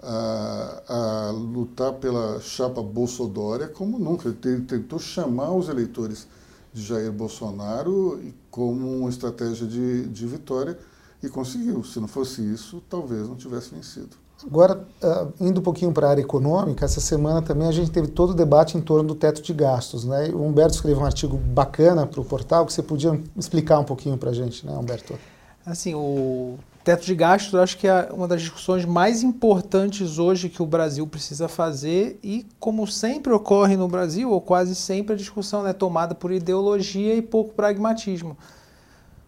a, 0.00 0.82
a 0.88 1.30
lutar 1.30 1.94
pela 1.94 2.40
chapa 2.40 2.82
Bolsodória 2.82 3.68
como 3.68 3.98
nunca. 3.98 4.28
Ele 4.28 4.60
tentou 4.62 4.98
chamar 4.98 5.52
os 5.52 5.68
eleitores 5.68 6.26
de 6.72 6.82
Jair 6.82 7.10
Bolsonaro 7.10 8.20
como 8.50 9.00
uma 9.00 9.08
estratégia 9.08 9.66
de, 9.66 10.06
de 10.08 10.26
vitória 10.26 10.78
e 11.22 11.28
conseguiu. 11.28 11.82
Se 11.82 11.98
não 11.98 12.08
fosse 12.08 12.42
isso, 12.42 12.82
talvez 12.88 13.28
não 13.28 13.34
tivesse 13.34 13.74
vencido. 13.74 14.16
Agora, 14.44 14.86
uh, 15.02 15.32
indo 15.40 15.60
um 15.60 15.62
pouquinho 15.62 15.92
para 15.92 16.08
a 16.08 16.10
área 16.10 16.20
econômica, 16.20 16.84
essa 16.84 17.00
semana 17.00 17.40
também 17.40 17.66
a 17.66 17.72
gente 17.72 17.90
teve 17.90 18.08
todo 18.08 18.30
o 18.30 18.34
debate 18.34 18.76
em 18.76 18.82
torno 18.82 19.08
do 19.08 19.14
teto 19.14 19.40
de 19.40 19.52
gastos. 19.54 20.04
Né? 20.04 20.28
O 20.28 20.42
Humberto 20.42 20.74
escreveu 20.74 21.02
um 21.02 21.06
artigo 21.06 21.38
bacana 21.38 22.06
para 22.06 22.20
o 22.20 22.24
portal, 22.24 22.66
que 22.66 22.72
você 22.72 22.82
podia 22.82 23.18
explicar 23.34 23.78
um 23.78 23.84
pouquinho 23.84 24.18
para 24.18 24.30
a 24.30 24.34
gente, 24.34 24.66
né, 24.66 24.76
Humberto? 24.76 25.18
Assim, 25.64 25.94
o 25.94 26.58
teto 26.86 27.04
de 27.04 27.16
gastos 27.16 27.52
eu 27.52 27.60
acho 27.60 27.76
que 27.76 27.88
é 27.88 28.10
uma 28.12 28.28
das 28.28 28.40
discussões 28.40 28.84
mais 28.84 29.24
importantes 29.24 30.20
hoje 30.20 30.48
que 30.48 30.62
o 30.62 30.66
Brasil 30.66 31.04
precisa 31.04 31.48
fazer 31.48 32.16
e, 32.22 32.46
como 32.60 32.86
sempre 32.86 33.32
ocorre 33.32 33.76
no 33.76 33.88
Brasil, 33.88 34.30
ou 34.30 34.40
quase 34.40 34.76
sempre, 34.76 35.14
a 35.14 35.16
discussão 35.16 35.66
é 35.66 35.72
tomada 35.72 36.14
por 36.14 36.30
ideologia 36.30 37.16
e 37.16 37.20
pouco 37.20 37.54
pragmatismo. 37.54 38.38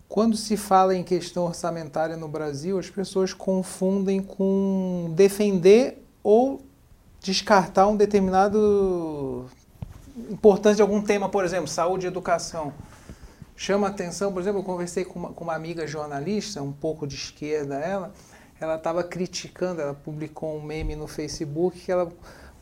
Quando 0.08 0.36
se 0.36 0.56
fala 0.56 0.94
em 0.94 1.02
questão 1.02 1.46
orçamentária 1.46 2.16
no 2.16 2.28
Brasil, 2.28 2.78
as 2.78 2.88
pessoas 2.88 3.32
confundem 3.32 4.22
com 4.22 5.12
defender 5.16 6.00
ou 6.22 6.62
descartar 7.20 7.88
um 7.88 7.96
determinado 7.96 9.46
importância 10.30 10.76
de 10.76 10.82
algum 10.82 11.02
tema, 11.02 11.28
por 11.28 11.44
exemplo, 11.44 11.66
saúde 11.66 12.06
e 12.06 12.08
educação. 12.08 12.72
Chama 13.60 13.88
atenção, 13.88 14.32
por 14.32 14.40
exemplo, 14.40 14.60
eu 14.60 14.64
conversei 14.64 15.04
com 15.04 15.18
uma, 15.18 15.30
com 15.30 15.42
uma 15.42 15.54
amiga 15.56 15.84
jornalista, 15.84 16.62
um 16.62 16.72
pouco 16.72 17.08
de 17.08 17.16
esquerda 17.16 17.74
ela, 17.74 18.14
ela 18.60 18.76
estava 18.76 19.02
criticando, 19.02 19.80
ela 19.80 19.94
publicou 19.94 20.56
um 20.56 20.62
meme 20.62 20.94
no 20.94 21.08
Facebook 21.08 21.80
que 21.80 21.90
ela 21.90 22.08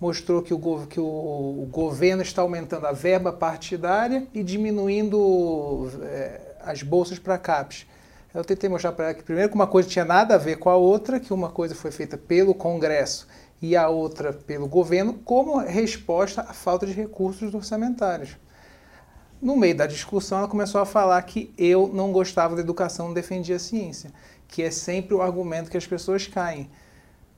mostrou 0.01 0.41
que 0.41 0.55
o, 0.55 0.87
que 0.87 0.99
o, 0.99 1.05
o 1.05 1.69
governo 1.71 2.23
está 2.23 2.41
aumentando 2.41 2.87
a 2.87 2.93
verba 2.93 3.31
partidária 3.31 4.27
e 4.33 4.43
diminuindo 4.43 5.91
é, 6.03 6.57
as 6.63 6.83
bolsas 6.83 7.19
para 7.19 7.37
CAPES. 7.37 7.87
Eu 8.33 8.43
tentei 8.43 8.71
mostrar 8.71 8.93
para 8.93 9.05
ela 9.05 9.15
que, 9.15 9.23
primeiro, 9.23 9.51
que 9.51 9.55
uma 9.55 9.67
coisa 9.67 9.91
tinha 9.91 10.05
nada 10.05 10.37
a 10.37 10.39
ver 10.39 10.57
com 10.57 10.71
a 10.71 10.77
outra, 10.77 11.21
que 11.21 11.31
uma 11.31 11.51
coisa 11.51 11.75
foi 11.75 11.91
feita 11.91 12.17
pelo 12.17 12.55
Congresso 12.55 13.29
e 13.61 13.77
a 13.77 13.87
outra 13.91 14.33
pelo 14.33 14.67
governo, 14.67 15.13
como 15.27 15.59
resposta 15.59 16.41
à 16.41 16.55
falta 16.55 16.87
de 16.87 16.95
recursos 16.95 17.53
orçamentários. 17.53 18.39
No 19.41 19.55
meio 19.55 19.77
da 19.77 19.87
discussão, 19.87 20.39
ela 20.39 20.49
começou 20.49 20.81
a 20.81 20.87
falar 20.87 21.21
que 21.23 21.53
eu 21.59 21.91
não 21.93 22.11
gostava 22.11 22.55
da 22.55 22.63
educação, 22.63 23.09
não 23.09 23.15
defendia 23.15 23.57
a 23.57 23.59
ciência, 23.59 24.11
que 24.49 24.63
é 24.63 24.71
sempre 24.71 25.15
o 25.15 25.21
argumento 25.21 25.71
que 25.71 25.77
as 25.77 25.87
pessoas 25.87 26.27
caem. 26.27 26.71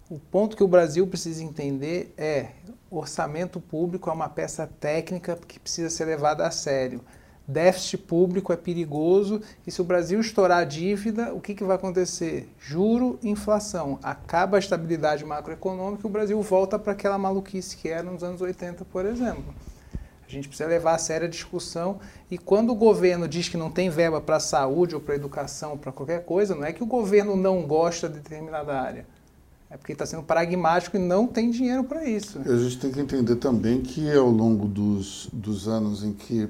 O 0.08 0.18
ponto 0.18 0.56
que 0.56 0.62
o 0.62 0.68
Brasil 0.68 1.06
precisa 1.06 1.42
entender 1.42 2.14
é 2.16 2.50
orçamento 2.90 3.60
público 3.60 4.08
é 4.08 4.12
uma 4.12 4.28
peça 4.28 4.66
técnica 4.80 5.36
que 5.46 5.58
precisa 5.58 5.90
ser 5.90 6.04
levada 6.04 6.46
a 6.46 6.50
sério. 6.50 7.02
Déficit 7.46 7.98
público 7.98 8.52
é 8.52 8.56
perigoso 8.56 9.42
e 9.66 9.70
se 9.70 9.80
o 9.80 9.84
Brasil 9.84 10.20
estourar 10.20 10.58
a 10.58 10.64
dívida, 10.64 11.34
o 11.34 11.40
que, 11.40 11.54
que 11.54 11.64
vai 11.64 11.76
acontecer? 11.76 12.48
Juro, 12.58 13.18
inflação. 13.22 13.98
Acaba 14.02 14.56
a 14.56 14.60
estabilidade 14.60 15.24
macroeconômica 15.24 16.06
e 16.06 16.06
o 16.06 16.12
Brasil 16.12 16.40
volta 16.42 16.78
para 16.78 16.92
aquela 16.92 17.18
maluquice 17.18 17.76
que 17.76 17.88
era 17.88 18.02
nos 18.02 18.22
anos 18.22 18.40
80, 18.40 18.84
por 18.84 19.04
exemplo. 19.04 19.54
A 20.28 20.30
gente 20.30 20.46
precisa 20.46 20.68
levar 20.68 20.94
a 20.94 20.98
sério 20.98 21.26
a 21.26 21.30
discussão 21.30 21.98
e 22.30 22.36
quando 22.36 22.70
o 22.70 22.74
governo 22.74 23.26
diz 23.26 23.48
que 23.48 23.56
não 23.56 23.70
tem 23.70 23.88
verba 23.88 24.20
para 24.20 24.36
a 24.36 24.40
saúde 24.40 24.94
ou 24.94 25.00
para 25.00 25.14
a 25.14 25.16
educação, 25.16 25.78
para 25.78 25.90
qualquer 25.90 26.22
coisa, 26.24 26.54
não 26.54 26.64
é 26.64 26.72
que 26.72 26.82
o 26.82 26.86
governo 26.86 27.34
não 27.34 27.66
gosta 27.66 28.08
de 28.08 28.16
determinada 28.16 28.78
área. 28.78 29.06
É 29.70 29.76
porque 29.76 29.92
está 29.92 30.04
sendo 30.04 30.22
pragmático 30.22 30.96
e 30.96 31.00
não 31.00 31.26
tem 31.26 31.50
dinheiro 31.50 31.84
para 31.84 32.04
isso. 32.04 32.40
A 32.44 32.56
gente 32.56 32.78
tem 32.78 32.92
que 32.92 33.00
entender 33.00 33.36
também 33.36 33.80
que 33.80 34.10
ao 34.12 34.28
longo 34.28 34.66
dos, 34.66 35.30
dos 35.32 35.66
anos 35.66 36.04
em 36.04 36.12
que 36.12 36.48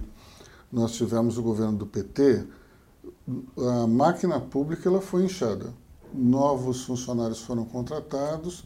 nós 0.73 0.93
tivemos 0.93 1.39
o 1.39 1.43
governo 1.43 1.79
do 1.79 1.87
PT, 1.87 2.45
a 3.59 3.87
máquina 3.87 4.41
pública 4.41 4.89
ela 4.89 5.01
foi 5.01 5.25
inchada. 5.25 5.73
Novos 6.13 6.85
funcionários 6.85 7.41
foram 7.43 7.65
contratados, 7.65 8.65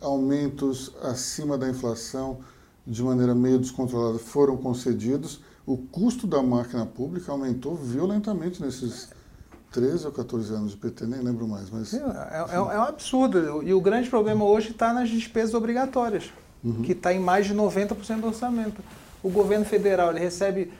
aumentos 0.00 0.92
acima 1.02 1.58
da 1.58 1.68
inflação 1.68 2.38
de 2.86 3.02
maneira 3.02 3.34
meio 3.34 3.58
descontrolada 3.58 4.18
foram 4.18 4.56
concedidos. 4.56 5.40
O 5.66 5.76
custo 5.76 6.26
da 6.26 6.42
máquina 6.42 6.84
pública 6.84 7.32
aumentou 7.32 7.74
violentamente 7.74 8.62
nesses 8.62 9.08
13 9.72 10.06
ou 10.06 10.12
14 10.12 10.54
anos 10.54 10.70
de 10.72 10.76
PT, 10.76 11.06
nem 11.06 11.20
lembro 11.20 11.48
mais. 11.48 11.70
Mas, 11.70 11.94
é, 11.94 11.98
é, 11.98 12.54
é, 12.54 12.60
um 12.60 12.82
absurdo. 12.82 13.62
E 13.62 13.72
o 13.74 13.80
grande 13.80 14.08
problema 14.08 14.44
hoje 14.44 14.70
está 14.70 14.92
nas 14.92 15.08
despesas 15.08 15.54
obrigatórias, 15.54 16.30
uhum. 16.62 16.82
que 16.82 16.92
está 16.92 17.12
em 17.12 17.18
mais 17.18 17.46
de 17.46 17.54
90% 17.54 18.20
do 18.20 18.26
orçamento. 18.28 18.82
O 19.22 19.30
governo 19.30 19.64
federal 19.64 20.10
ele 20.10 20.20
recebe 20.20 20.70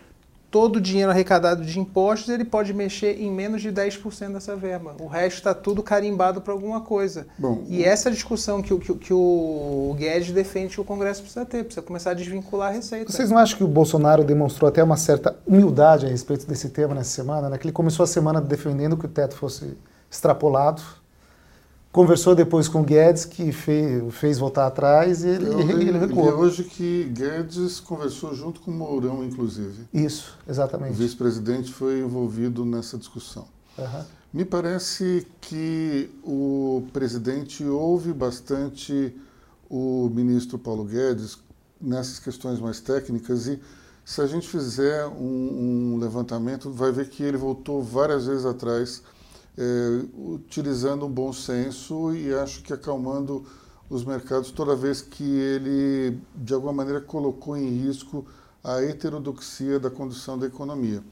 todo 0.55 0.77
o 0.77 0.81
dinheiro 0.81 1.11
arrecadado 1.11 1.65
de 1.65 1.81
impostos, 1.81 2.29
ele 2.29 2.45
pode 2.45 2.73
mexer 2.73 3.21
em 3.21 3.29
menos 3.29 3.61
de 3.61 3.73
10% 3.73 4.35
dessa 4.35 4.55
verba. 4.55 4.95
O 5.01 5.09
resto 5.09 5.39
está 5.39 5.53
tudo 5.53 5.83
carimbado 5.83 6.41
para 6.41 6.53
alguma 6.53 6.81
coisa. 6.81 7.27
Bom, 7.37 7.65
e 7.67 7.83
essa 7.83 8.09
discussão 8.09 8.63
que, 8.63 8.73
que, 8.79 8.95
que, 8.95 9.13
o 9.13 9.97
Guedes 9.99 10.31
defende 10.31 10.77
que 10.77 10.81
o 10.81 10.85
Congresso 10.85 11.23
precisa 11.23 11.45
ter, 11.45 11.65
precisa 11.65 11.85
começar 11.85 12.13
a 12.13 12.15
desvincular 12.15 12.69
a 12.69 12.73
receita. 12.73 13.11
Vocês 13.11 13.31
não 13.31 13.39
acham 13.39 13.59
que 13.59 13.65
o 13.65 13.67
Bolsonaro 13.67 14.23
demonstrou 14.23 14.69
até 14.69 14.81
uma 14.81 14.97
certa 14.97 15.37
humildade 15.45 16.07
a 16.07 16.09
respeito 16.09 16.47
desse 16.47 16.69
tema 16.69 16.95
nessa 16.95 17.11
semana? 17.11 17.49
Né? 17.51 17.59
Que 17.59 17.67
ele 17.67 17.73
começou 17.73 18.05
a 18.05 18.07
semana 18.07 18.41
defendendo 18.41 18.97
que 18.97 19.07
o 19.07 19.09
teto 19.09 19.35
fosse 19.35 19.77
extrapolado, 20.09 20.81
conversou 21.95 22.35
depois 22.35 22.67
com 22.67 22.83
Guedes, 22.83 23.25
que 23.25 23.53
fez, 23.53 24.13
fez 24.17 24.37
voltar 24.37 24.67
atrás 24.67 25.23
e 25.23 25.29
ele, 25.29 25.47
eu, 25.47 25.61
ele 25.61 25.97
recuou. 25.97 26.29
E 26.29 26.33
hoje 26.33 26.65
que 26.65 27.05
Guedes 27.05 27.79
conversou 27.79 28.35
junto 28.35 28.61
com 28.61 28.73
Mourão, 28.73 29.25
inclusive. 29.25 29.85
Isso, 29.95 30.37
exatamente. 30.47 30.91
O 30.91 30.95
vice-presidente 30.95 31.73
foi 31.73 32.01
envolvido 32.01 32.65
nessa 32.65 32.99
discussão. 32.99 33.47
Uhum. 33.79 34.05
Me 34.33 34.45
parece 34.45 35.25
que 35.41 36.11
o 36.25 36.83
presidente 36.93 37.65
ouve 37.65 38.13
bastante 38.13 39.15
o 39.71 40.11
ministro 40.13 40.59
Paulo 40.59 40.85
Guedes 40.85 41.39
nessas 41.81 42.19
questões 42.19 42.59
mais 42.59 42.81
técnicas 42.81 43.47
e 43.47 43.61
se 44.05 44.21
a 44.21 44.27
gente 44.27 44.49
fizer 44.49 45.07
um, 45.07 45.95
um 45.95 45.99
levantamento, 46.01 46.73
vai 46.73 46.91
ver 46.91 47.09
que 47.09 47.23
ele 47.23 47.37
voltou 47.37 47.81
várias 47.81 48.27
vezes 48.27 48.45
atrás 48.45 49.01
é, 49.57 50.05
utilizando 50.17 51.07
um 51.07 51.11
bom 51.11 51.33
senso 51.33 52.15
e 52.15 52.33
acho 52.35 52.63
que 52.63 52.73
acalmando 52.73 53.45
os 53.89 54.05
mercados 54.05 54.51
toda 54.51 54.75
vez 54.75 55.01
que 55.01 55.23
ele, 55.23 56.19
de 56.35 56.55
alguma 56.55 56.73
maneira, 56.73 57.01
colocou 57.01 57.57
em 57.57 57.69
risco 57.69 58.27
a 58.63 58.83
heterodoxia 58.83 59.79
da 59.79 59.91
condução 59.91 60.39
da 60.39 60.47
economia. 60.47 61.03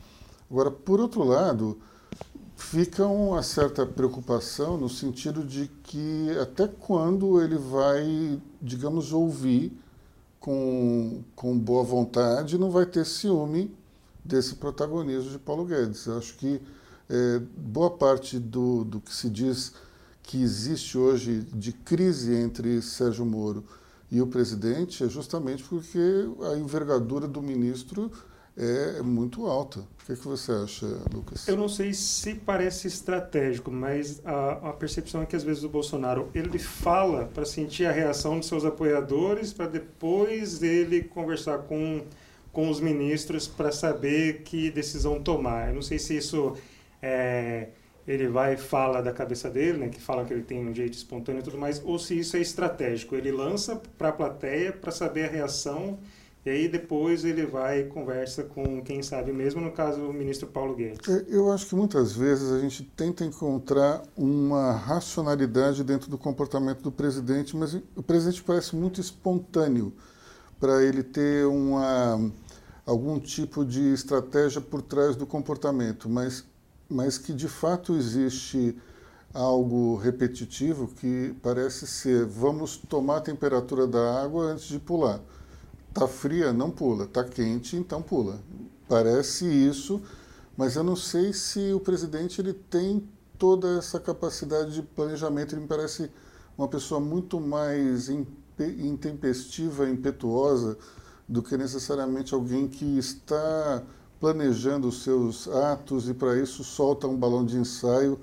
Agora, 0.50 0.70
por 0.70 1.00
outro 1.00 1.22
lado, 1.22 1.78
fica 2.56 3.06
uma 3.06 3.42
certa 3.42 3.84
preocupação 3.84 4.76
no 4.76 4.88
sentido 4.88 5.44
de 5.44 5.68
que 5.82 6.30
até 6.40 6.66
quando 6.66 7.40
ele 7.40 7.56
vai, 7.56 8.40
digamos, 8.60 9.12
ouvir 9.12 9.72
com, 10.40 11.22
com 11.36 11.58
boa 11.58 11.84
vontade, 11.84 12.58
não 12.58 12.70
vai 12.70 12.86
ter 12.86 13.04
ciúme 13.04 13.74
desse 14.24 14.56
protagonismo 14.56 15.30
de 15.30 15.38
Paulo 15.38 15.64
Guedes. 15.64 16.06
Eu 16.06 16.18
acho 16.18 16.36
que 16.36 16.60
é, 17.12 17.42
boa 17.58 17.90
parte 17.90 18.38
do, 18.38 18.84
do 18.84 18.98
que 18.98 19.12
se 19.14 19.28
diz 19.28 19.74
que 20.22 20.42
existe 20.42 20.96
hoje 20.96 21.46
de 21.52 21.72
crise 21.72 22.34
entre 22.34 22.80
Sérgio 22.80 23.26
Moro 23.26 23.64
e 24.10 24.22
o 24.22 24.26
presidente 24.26 25.04
é 25.04 25.08
justamente 25.08 25.62
porque 25.62 25.98
a 26.50 26.56
envergadura 26.56 27.28
do 27.28 27.42
ministro 27.42 28.10
é 28.56 29.02
muito 29.02 29.46
alta. 29.46 29.80
O 29.80 30.06
que, 30.06 30.12
é 30.12 30.16
que 30.16 30.26
você 30.26 30.52
acha, 30.52 30.86
Lucas? 31.12 31.48
Eu 31.48 31.56
não 31.56 31.68
sei 31.68 31.92
se 31.92 32.34
parece 32.34 32.88
estratégico, 32.88 33.70
mas 33.70 34.20
a, 34.24 34.70
a 34.70 34.72
percepção 34.72 35.22
é 35.22 35.26
que 35.26 35.36
às 35.36 35.42
vezes 35.42 35.64
o 35.64 35.68
Bolsonaro 35.68 36.30
ele 36.34 36.58
fala 36.58 37.26
para 37.26 37.44
sentir 37.44 37.86
a 37.86 37.92
reação 37.92 38.40
de 38.40 38.46
seus 38.46 38.64
apoiadores, 38.64 39.52
para 39.52 39.66
depois 39.66 40.62
ele 40.62 41.02
conversar 41.02 41.58
com, 41.60 42.02
com 42.52 42.68
os 42.70 42.80
ministros 42.80 43.46
para 43.48 43.72
saber 43.72 44.42
que 44.42 44.70
decisão 44.70 45.22
tomar. 45.22 45.68
Eu 45.68 45.74
não 45.74 45.82
sei 45.82 45.98
se 45.98 46.16
isso 46.16 46.54
é, 47.02 47.68
ele 48.06 48.28
vai 48.28 48.54
e 48.54 48.56
fala 48.56 49.02
da 49.02 49.12
cabeça 49.12 49.50
dele, 49.50 49.78
né, 49.78 49.88
que 49.88 50.00
fala 50.00 50.24
que 50.24 50.32
ele 50.32 50.42
tem 50.42 50.66
um 50.66 50.74
jeito 50.74 50.94
espontâneo 50.94 51.40
e 51.40 51.42
tudo 51.42 51.58
mais, 51.58 51.82
ou 51.84 51.98
se 51.98 52.18
isso 52.18 52.36
é 52.36 52.40
estratégico. 52.40 53.14
Ele 53.14 53.30
lança 53.30 53.80
para 53.98 54.08
a 54.08 54.12
plateia 54.12 54.72
para 54.72 54.90
saber 54.90 55.24
a 55.24 55.28
reação 55.28 55.98
e 56.44 56.50
aí 56.50 56.68
depois 56.68 57.24
ele 57.24 57.46
vai 57.46 57.82
e 57.82 57.84
conversa 57.84 58.42
com 58.42 58.82
quem 58.82 59.00
sabe 59.00 59.32
mesmo, 59.32 59.60
no 59.60 59.70
caso 59.70 60.00
o 60.00 60.12
ministro 60.12 60.48
Paulo 60.48 60.74
Guedes. 60.74 61.08
É, 61.08 61.24
eu 61.28 61.52
acho 61.52 61.66
que 61.66 61.74
muitas 61.76 62.12
vezes 62.16 62.50
a 62.50 62.58
gente 62.58 62.82
tenta 62.96 63.24
encontrar 63.24 64.02
uma 64.16 64.72
racionalidade 64.72 65.84
dentro 65.84 66.10
do 66.10 66.18
comportamento 66.18 66.82
do 66.82 66.90
presidente, 66.90 67.56
mas 67.56 67.74
o 67.94 68.02
presidente 68.02 68.42
parece 68.42 68.74
muito 68.74 69.00
espontâneo 69.00 69.92
para 70.58 70.82
ele 70.82 71.04
ter 71.04 71.46
uma 71.46 72.32
algum 72.84 73.20
tipo 73.20 73.64
de 73.64 73.92
estratégia 73.92 74.60
por 74.60 74.82
trás 74.82 75.14
do 75.14 75.24
comportamento, 75.24 76.08
mas 76.08 76.44
mas 76.92 77.18
que 77.18 77.32
de 77.32 77.48
fato 77.48 77.94
existe 77.94 78.76
algo 79.32 79.96
repetitivo 79.96 80.88
que 80.88 81.34
parece 81.42 81.86
ser 81.86 82.26
vamos 82.26 82.76
tomar 82.76 83.16
a 83.18 83.20
temperatura 83.20 83.86
da 83.86 84.22
água 84.22 84.52
antes 84.52 84.66
de 84.66 84.78
pular. 84.78 85.20
Tá 85.92 86.06
fria, 86.06 86.52
não 86.52 86.70
pula. 86.70 87.06
Tá 87.06 87.24
quente, 87.24 87.76
então 87.76 88.02
pula. 88.02 88.40
Parece 88.88 89.46
isso, 89.46 90.02
mas 90.56 90.76
eu 90.76 90.84
não 90.84 90.96
sei 90.96 91.32
se 91.32 91.72
o 91.72 91.80
presidente 91.80 92.40
ele 92.40 92.52
tem 92.52 93.08
toda 93.38 93.78
essa 93.78 93.98
capacidade 93.98 94.74
de 94.74 94.82
planejamento. 94.82 95.54
Ele 95.54 95.62
me 95.62 95.68
parece 95.68 96.10
uma 96.56 96.68
pessoa 96.68 97.00
muito 97.00 97.40
mais 97.40 98.08
intempestiva, 98.58 99.88
impetuosa 99.88 100.76
do 101.28 101.42
que 101.42 101.56
necessariamente 101.56 102.34
alguém 102.34 102.68
que 102.68 102.98
está 102.98 103.82
planejando 104.22 104.86
os 104.86 105.02
seus 105.02 105.48
atos 105.48 106.08
e 106.08 106.14
para 106.14 106.38
isso 106.38 106.62
solta 106.62 107.08
um 107.08 107.16
balão 107.16 107.44
de 107.44 107.56
ensaio 107.56 108.20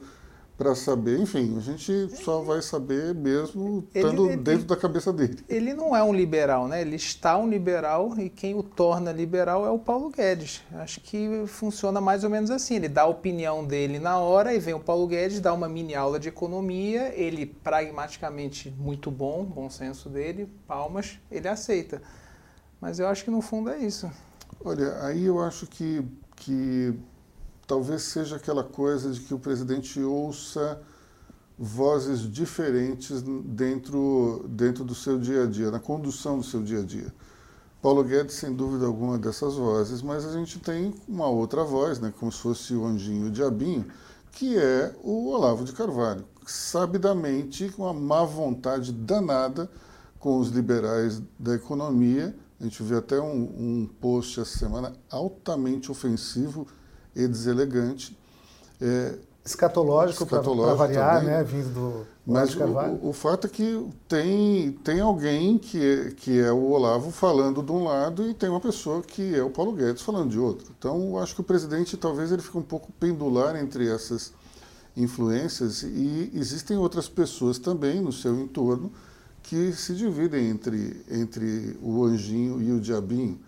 para 0.57 0.73
saber. 0.73 1.19
Enfim, 1.19 1.57
a 1.57 1.59
gente 1.59 2.15
só 2.23 2.39
vai 2.39 2.62
saber 2.62 3.13
mesmo 3.13 3.85
estando 3.93 4.23
ele, 4.23 4.33
ele, 4.35 4.41
dentro 4.41 4.65
da 4.65 4.77
cabeça 4.77 5.12
dele. 5.12 5.43
Ele 5.49 5.73
não 5.73 5.93
é 5.93 6.01
um 6.01 6.13
liberal, 6.13 6.69
né? 6.69 6.79
Ele 6.79 6.95
está 6.95 7.38
um 7.38 7.49
liberal 7.49 8.17
e 8.17 8.29
quem 8.29 8.55
o 8.55 8.63
torna 8.63 9.12
liberal 9.12 9.65
é 9.65 9.69
o 9.69 9.77
Paulo 9.77 10.09
Guedes. 10.09 10.63
Acho 10.75 11.01
que 11.01 11.43
funciona 11.47 11.99
mais 11.99 12.23
ou 12.23 12.29
menos 12.29 12.49
assim. 12.49 12.77
Ele 12.77 12.88
dá 12.88 13.01
a 13.01 13.07
opinião 13.07 13.65
dele 13.65 13.99
na 13.99 14.19
hora 14.19 14.53
e 14.53 14.59
vem 14.59 14.73
o 14.73 14.79
Paulo 14.79 15.05
Guedes, 15.05 15.41
dá 15.41 15.53
uma 15.53 15.67
mini 15.67 15.95
aula 15.95 16.17
de 16.17 16.29
economia, 16.29 17.13
ele 17.13 17.45
pragmaticamente 17.45 18.73
muito 18.79 19.12
bom, 19.12 19.43
bom 19.43 19.69
senso 19.69 20.07
dele, 20.07 20.49
palmas, 20.65 21.19
ele 21.29 21.49
aceita. 21.49 22.01
Mas 22.79 22.99
eu 22.99 23.07
acho 23.09 23.25
que 23.25 23.31
no 23.31 23.41
fundo 23.41 23.69
é 23.69 23.79
isso. 23.79 24.09
Olha, 24.63 25.05
aí 25.05 25.23
eu 25.23 25.41
acho 25.41 25.65
que, 25.67 26.05
que 26.35 26.93
talvez 27.65 28.01
seja 28.01 28.35
aquela 28.35 28.63
coisa 28.63 29.09
de 29.11 29.21
que 29.21 29.33
o 29.33 29.39
presidente 29.39 30.01
ouça 30.01 30.81
vozes 31.57 32.19
diferentes 32.21 33.21
dentro, 33.21 34.45
dentro 34.49 34.83
do 34.83 34.93
seu 34.93 35.17
dia 35.17 35.43
a 35.43 35.45
dia, 35.45 35.71
na 35.71 35.79
condução 35.79 36.37
do 36.37 36.43
seu 36.43 36.61
dia 36.61 36.79
a 36.79 36.83
dia. 36.83 37.13
Paulo 37.81 38.03
Guedes, 38.03 38.35
sem 38.35 38.53
dúvida 38.53 38.85
alguma, 38.85 39.17
dessas 39.17 39.55
vozes, 39.55 40.01
mas 40.01 40.25
a 40.25 40.33
gente 40.33 40.59
tem 40.59 40.93
uma 41.07 41.27
outra 41.27 41.63
voz, 41.63 41.97
né, 41.97 42.13
como 42.19 42.29
se 42.29 42.39
fosse 42.39 42.73
o 42.73 42.85
anjinho 42.85 43.27
o 43.27 43.31
diabinho, 43.31 43.85
que 44.33 44.57
é 44.57 44.93
o 45.01 45.29
Olavo 45.29 45.63
de 45.63 45.71
Carvalho, 45.71 46.25
sabidamente 46.45 47.69
com 47.69 47.83
uma 47.83 47.93
má 47.93 48.23
vontade 48.25 48.91
danada 48.91 49.69
com 50.19 50.37
os 50.37 50.49
liberais 50.49 51.21
da 51.39 51.55
economia, 51.55 52.35
a 52.59 52.63
gente 52.63 52.83
viu 52.83 52.97
até 52.97 53.19
um, 53.19 53.41
um 53.41 53.89
post 54.01 54.39
essa 54.39 54.57
semana 54.57 54.93
altamente 55.09 55.91
ofensivo 55.91 56.67
e 57.15 57.27
deselegante. 57.27 58.17
É, 58.81 59.15
escatológico, 59.45 60.25
para 60.25 60.41
variar, 60.75 61.19
também. 61.19 61.35
né, 61.35 61.43
vindo 61.43 61.73
do 61.73 62.07
Mas 62.25 62.53
o, 62.55 63.09
o, 63.09 63.13
fato 63.13 63.47
é 63.47 63.49
que 63.49 63.87
tem, 64.07 64.73
tem 64.83 64.99
alguém 64.99 65.57
que 65.57 65.83
é, 65.83 66.11
que 66.11 66.39
é 66.39 66.51
o 66.51 66.71
Olavo 66.71 67.11
falando 67.11 67.63
de 67.63 67.71
um 67.71 67.83
lado 67.83 68.29
e 68.29 68.33
tem 68.33 68.49
uma 68.49 68.59
pessoa 68.59 69.01
que 69.01 69.35
é 69.35 69.41
o 69.41 69.49
Paulo 69.49 69.71
Guedes 69.71 70.01
falando 70.01 70.29
de 70.29 70.39
outro. 70.39 70.73
Então, 70.77 71.01
eu 71.09 71.17
acho 71.17 71.33
que 71.33 71.41
o 71.41 71.43
presidente 71.43 71.97
talvez 71.97 72.31
ele 72.31 72.41
fique 72.41 72.57
um 72.57 72.63
pouco 72.63 72.91
pendular 72.93 73.55
entre 73.55 73.89
essas 73.89 74.33
influências 74.95 75.83
e 75.83 76.31
existem 76.33 76.77
outras 76.77 77.07
pessoas 77.07 77.57
também 77.57 78.01
no 78.01 78.11
seu 78.11 78.37
entorno 78.39 78.91
que 79.43 79.73
se 79.73 79.95
dividem 79.95 80.49
entre, 80.49 81.04
entre 81.10 81.78
o 81.82 82.04
anjinho 82.04 82.62
e 82.62 82.71
o 82.71 82.80
diabinho. 82.80 83.39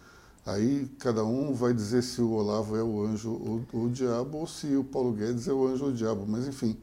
Aí 0.45 0.89
cada 0.99 1.23
um 1.23 1.53
vai 1.53 1.73
dizer 1.73 2.01
se 2.01 2.21
o 2.21 2.31
Olavo 2.31 2.75
é 2.75 2.83
o 2.83 3.03
anjo 3.03 3.31
ou 3.73 3.83
o 3.85 3.89
diabo, 3.89 4.39
ou 4.39 4.47
se 4.47 4.75
o 4.75 4.83
Paulo 4.83 5.11
Guedes 5.11 5.47
é 5.47 5.53
o 5.53 5.67
anjo 5.67 5.85
ou 5.85 5.91
o 5.91 5.93
diabo. 5.93 6.25
Mas 6.27 6.47
enfim, 6.47 6.77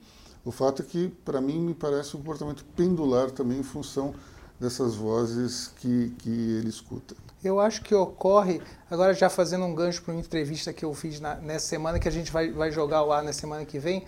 o 0.45 0.53
fato 0.53 0.83
é 0.83 0.85
que, 0.85 1.09
para 1.25 1.41
mim, 1.41 1.61
me 1.61 1.75
parece 1.75 2.17
um 2.17 2.21
comportamento 2.21 2.65
pendular 2.77 3.31
também 3.31 3.59
em 3.59 3.63
função 3.65 4.15
dessas 4.61 4.95
vozes 4.95 5.69
que, 5.77 6.11
que 6.19 6.31
ele 6.31 6.69
escuta. 6.69 7.15
Eu 7.43 7.61
acho 7.61 7.83
que 7.83 7.95
ocorre, 7.95 8.61
agora 8.91 9.15
já 9.15 9.31
fazendo 9.31 9.65
um 9.65 9.75
gancho 9.75 10.03
para 10.03 10.13
uma 10.13 10.21
entrevista 10.21 10.73
que 10.73 10.85
eu 10.85 10.93
fiz 10.95 11.21
na, 11.21 11.37
nessa 11.37 11.67
semana, 11.67 11.99
que 11.99 12.09
a 12.09 12.11
gente 12.11 12.33
vai, 12.33 12.51
vai 12.51 12.71
jogar 12.73 13.01
ar 13.01 13.23
na 13.23 13.33
semana 13.33 13.65
que 13.65 13.79
vem, 13.79 14.05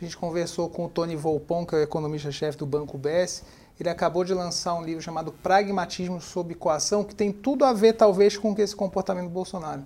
a 0.00 0.04
gente 0.04 0.16
conversou 0.16 0.68
com 0.70 0.84
o 0.84 0.88
Tony 0.88 1.16
Volpon, 1.16 1.66
que 1.66 1.74
é 1.74 1.78
o 1.78 1.82
economista-chefe 1.82 2.56
do 2.56 2.64
Banco 2.64 2.96
BS, 2.96 3.42
ele 3.78 3.88
acabou 3.88 4.24
de 4.24 4.34
lançar 4.34 4.74
um 4.74 4.82
livro 4.82 5.02
chamado 5.02 5.32
Pragmatismo 5.32 6.20
sob 6.20 6.54
Coação, 6.54 7.04
que 7.04 7.14
tem 7.14 7.32
tudo 7.32 7.64
a 7.64 7.72
ver, 7.72 7.92
talvez, 7.92 8.36
com 8.36 8.54
esse 8.58 8.74
comportamento 8.74 9.26
do 9.26 9.32
Bolsonaro. 9.32 9.82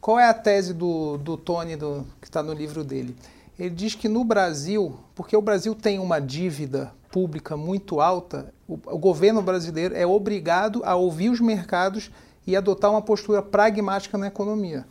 Qual 0.00 0.18
é 0.18 0.28
a 0.28 0.34
tese 0.34 0.74
do, 0.74 1.16
do 1.16 1.36
Tony, 1.36 1.76
do, 1.76 2.06
que 2.20 2.28
está 2.28 2.42
no 2.42 2.52
livro 2.52 2.84
dele? 2.84 3.16
Ele 3.58 3.70
diz 3.70 3.94
que 3.94 4.08
no 4.08 4.22
Brasil, 4.22 4.96
porque 5.14 5.36
o 5.36 5.40
Brasil 5.40 5.74
tem 5.74 5.98
uma 5.98 6.20
dívida 6.20 6.92
pública 7.10 7.56
muito 7.56 8.00
alta, 8.00 8.52
o, 8.68 8.74
o 8.74 8.98
governo 8.98 9.40
brasileiro 9.40 9.96
é 9.96 10.06
obrigado 10.06 10.82
a 10.84 10.94
ouvir 10.94 11.30
os 11.30 11.40
mercados 11.40 12.10
e 12.46 12.54
adotar 12.54 12.90
uma 12.90 13.00
postura 13.00 13.40
pragmática 13.42 14.18
na 14.18 14.26
economia. 14.26 14.86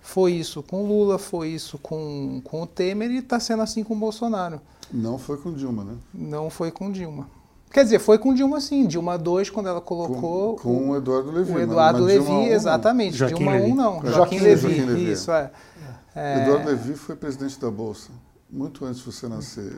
Foi 0.00 0.32
isso 0.32 0.62
com 0.62 0.86
Lula, 0.86 1.18
foi 1.18 1.48
isso 1.48 1.78
com, 1.78 2.40
com 2.44 2.62
o 2.62 2.66
Temer 2.66 3.10
e 3.10 3.18
está 3.18 3.40
sendo 3.40 3.62
assim 3.62 3.82
com 3.82 3.94
o 3.94 3.98
Bolsonaro. 3.98 4.60
Não 4.92 5.18
foi 5.18 5.36
com 5.38 5.52
Dilma, 5.52 5.84
né? 5.84 5.96
Não 6.12 6.50
foi 6.50 6.70
com 6.70 6.90
Dilma. 6.90 7.28
Quer 7.72 7.84
dizer, 7.84 8.00
foi 8.00 8.18
com 8.18 8.34
Dilma 8.34 8.60
sim. 8.60 8.86
Dilma 8.86 9.16
2, 9.16 9.48
quando 9.50 9.68
ela 9.68 9.80
colocou. 9.80 10.56
Com, 10.56 10.62
com 10.62 10.90
o 10.90 10.96
Eduardo 10.96 11.30
Levi. 11.30 11.52
O 11.52 11.60
Eduardo 11.60 12.04
Levi, 12.04 12.24
Dilma 12.24 12.48
exatamente. 12.48 13.16
Joaquim 13.16 13.36
Dilma 13.36 13.52
Levi. 13.52 13.72
1 13.72 13.74
não. 13.74 13.96
É. 13.98 14.00
Joaquim, 14.00 14.12
Joaquim, 14.12 14.38
Levi. 14.40 14.60
Joaquim 14.62 14.84
Levi. 14.84 15.12
Isso, 15.12 15.30
é. 15.30 15.50
é. 16.14 16.42
Eduardo 16.42 16.68
Levi 16.68 16.94
foi 16.94 17.14
presidente 17.14 17.60
da 17.60 17.70
Bolsa. 17.70 18.10
Muito 18.52 18.84
antes 18.84 18.98
de 18.98 19.06
você 19.06 19.28
nascer. 19.28 19.74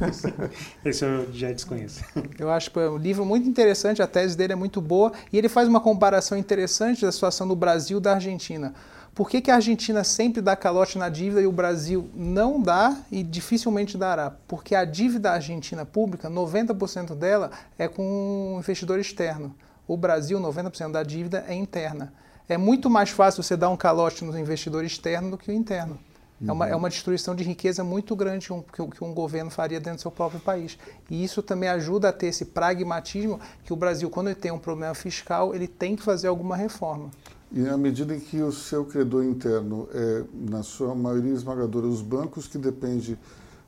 Esse 0.82 1.04
eu 1.04 1.30
já 1.30 1.52
desconheço. 1.52 2.02
Eu 2.38 2.50
acho 2.50 2.70
que 2.70 2.78
é 2.78 2.88
um 2.88 2.96
livro 2.96 3.22
muito 3.26 3.46
interessante, 3.46 4.00
a 4.00 4.06
tese 4.06 4.34
dele 4.34 4.54
é 4.54 4.56
muito 4.56 4.80
boa, 4.80 5.12
e 5.30 5.36
ele 5.36 5.48
faz 5.48 5.68
uma 5.68 5.78
comparação 5.78 6.38
interessante 6.38 7.02
da 7.02 7.12
situação 7.12 7.46
do 7.46 7.54
Brasil 7.54 7.98
e 7.98 8.00
da 8.00 8.14
Argentina. 8.14 8.72
Por 9.18 9.28
que, 9.28 9.40
que 9.40 9.50
a 9.50 9.56
Argentina 9.56 10.04
sempre 10.04 10.40
dá 10.40 10.54
calote 10.54 10.96
na 10.96 11.08
dívida 11.08 11.42
e 11.42 11.46
o 11.48 11.50
Brasil 11.50 12.08
não 12.14 12.62
dá 12.62 12.96
e 13.10 13.24
dificilmente 13.24 13.98
dará? 13.98 14.30
Porque 14.46 14.76
a 14.76 14.84
dívida 14.84 15.32
argentina 15.32 15.84
pública, 15.84 16.30
90% 16.30 17.16
dela 17.16 17.50
é 17.76 17.88
com 17.88 18.54
um 18.54 18.60
investidor 18.60 19.00
externo. 19.00 19.56
O 19.88 19.96
Brasil, 19.96 20.38
90% 20.38 20.92
da 20.92 21.02
dívida 21.02 21.44
é 21.48 21.52
interna. 21.52 22.12
É 22.48 22.56
muito 22.56 22.88
mais 22.88 23.10
fácil 23.10 23.42
você 23.42 23.56
dar 23.56 23.70
um 23.70 23.76
calote 23.76 24.24
no 24.24 24.38
investidor 24.38 24.84
externo 24.84 25.32
do 25.32 25.36
que 25.36 25.50
o 25.50 25.52
interno. 25.52 25.98
É, 26.46 26.52
uma, 26.52 26.68
é 26.68 26.76
uma 26.76 26.88
destruição 26.88 27.34
de 27.34 27.42
riqueza 27.42 27.82
muito 27.82 28.14
grande 28.14 28.46
que 28.72 28.80
um, 28.82 28.88
que 28.88 29.02
um 29.02 29.12
governo 29.12 29.50
faria 29.50 29.80
dentro 29.80 29.96
do 29.96 30.02
seu 30.02 30.12
próprio 30.12 30.38
país. 30.38 30.78
E 31.10 31.24
isso 31.24 31.42
também 31.42 31.68
ajuda 31.68 32.10
a 32.10 32.12
ter 32.12 32.28
esse 32.28 32.44
pragmatismo 32.44 33.40
que 33.64 33.72
o 33.72 33.76
Brasil, 33.76 34.08
quando 34.10 34.28
ele 34.28 34.36
tem 34.36 34.52
um 34.52 34.60
problema 34.60 34.94
fiscal, 34.94 35.56
ele 35.56 35.66
tem 35.66 35.96
que 35.96 36.04
fazer 36.04 36.28
alguma 36.28 36.56
reforma. 36.56 37.10
E 37.50 37.66
à 37.66 37.76
medida 37.76 38.14
em 38.14 38.20
que 38.20 38.42
o 38.42 38.52
seu 38.52 38.84
credor 38.84 39.24
interno 39.24 39.88
é, 39.92 40.24
na 40.32 40.62
sua 40.62 40.94
maioria 40.94 41.32
esmagadora, 41.32 41.86
os 41.86 42.02
bancos 42.02 42.46
que 42.46 42.58
dependem 42.58 43.16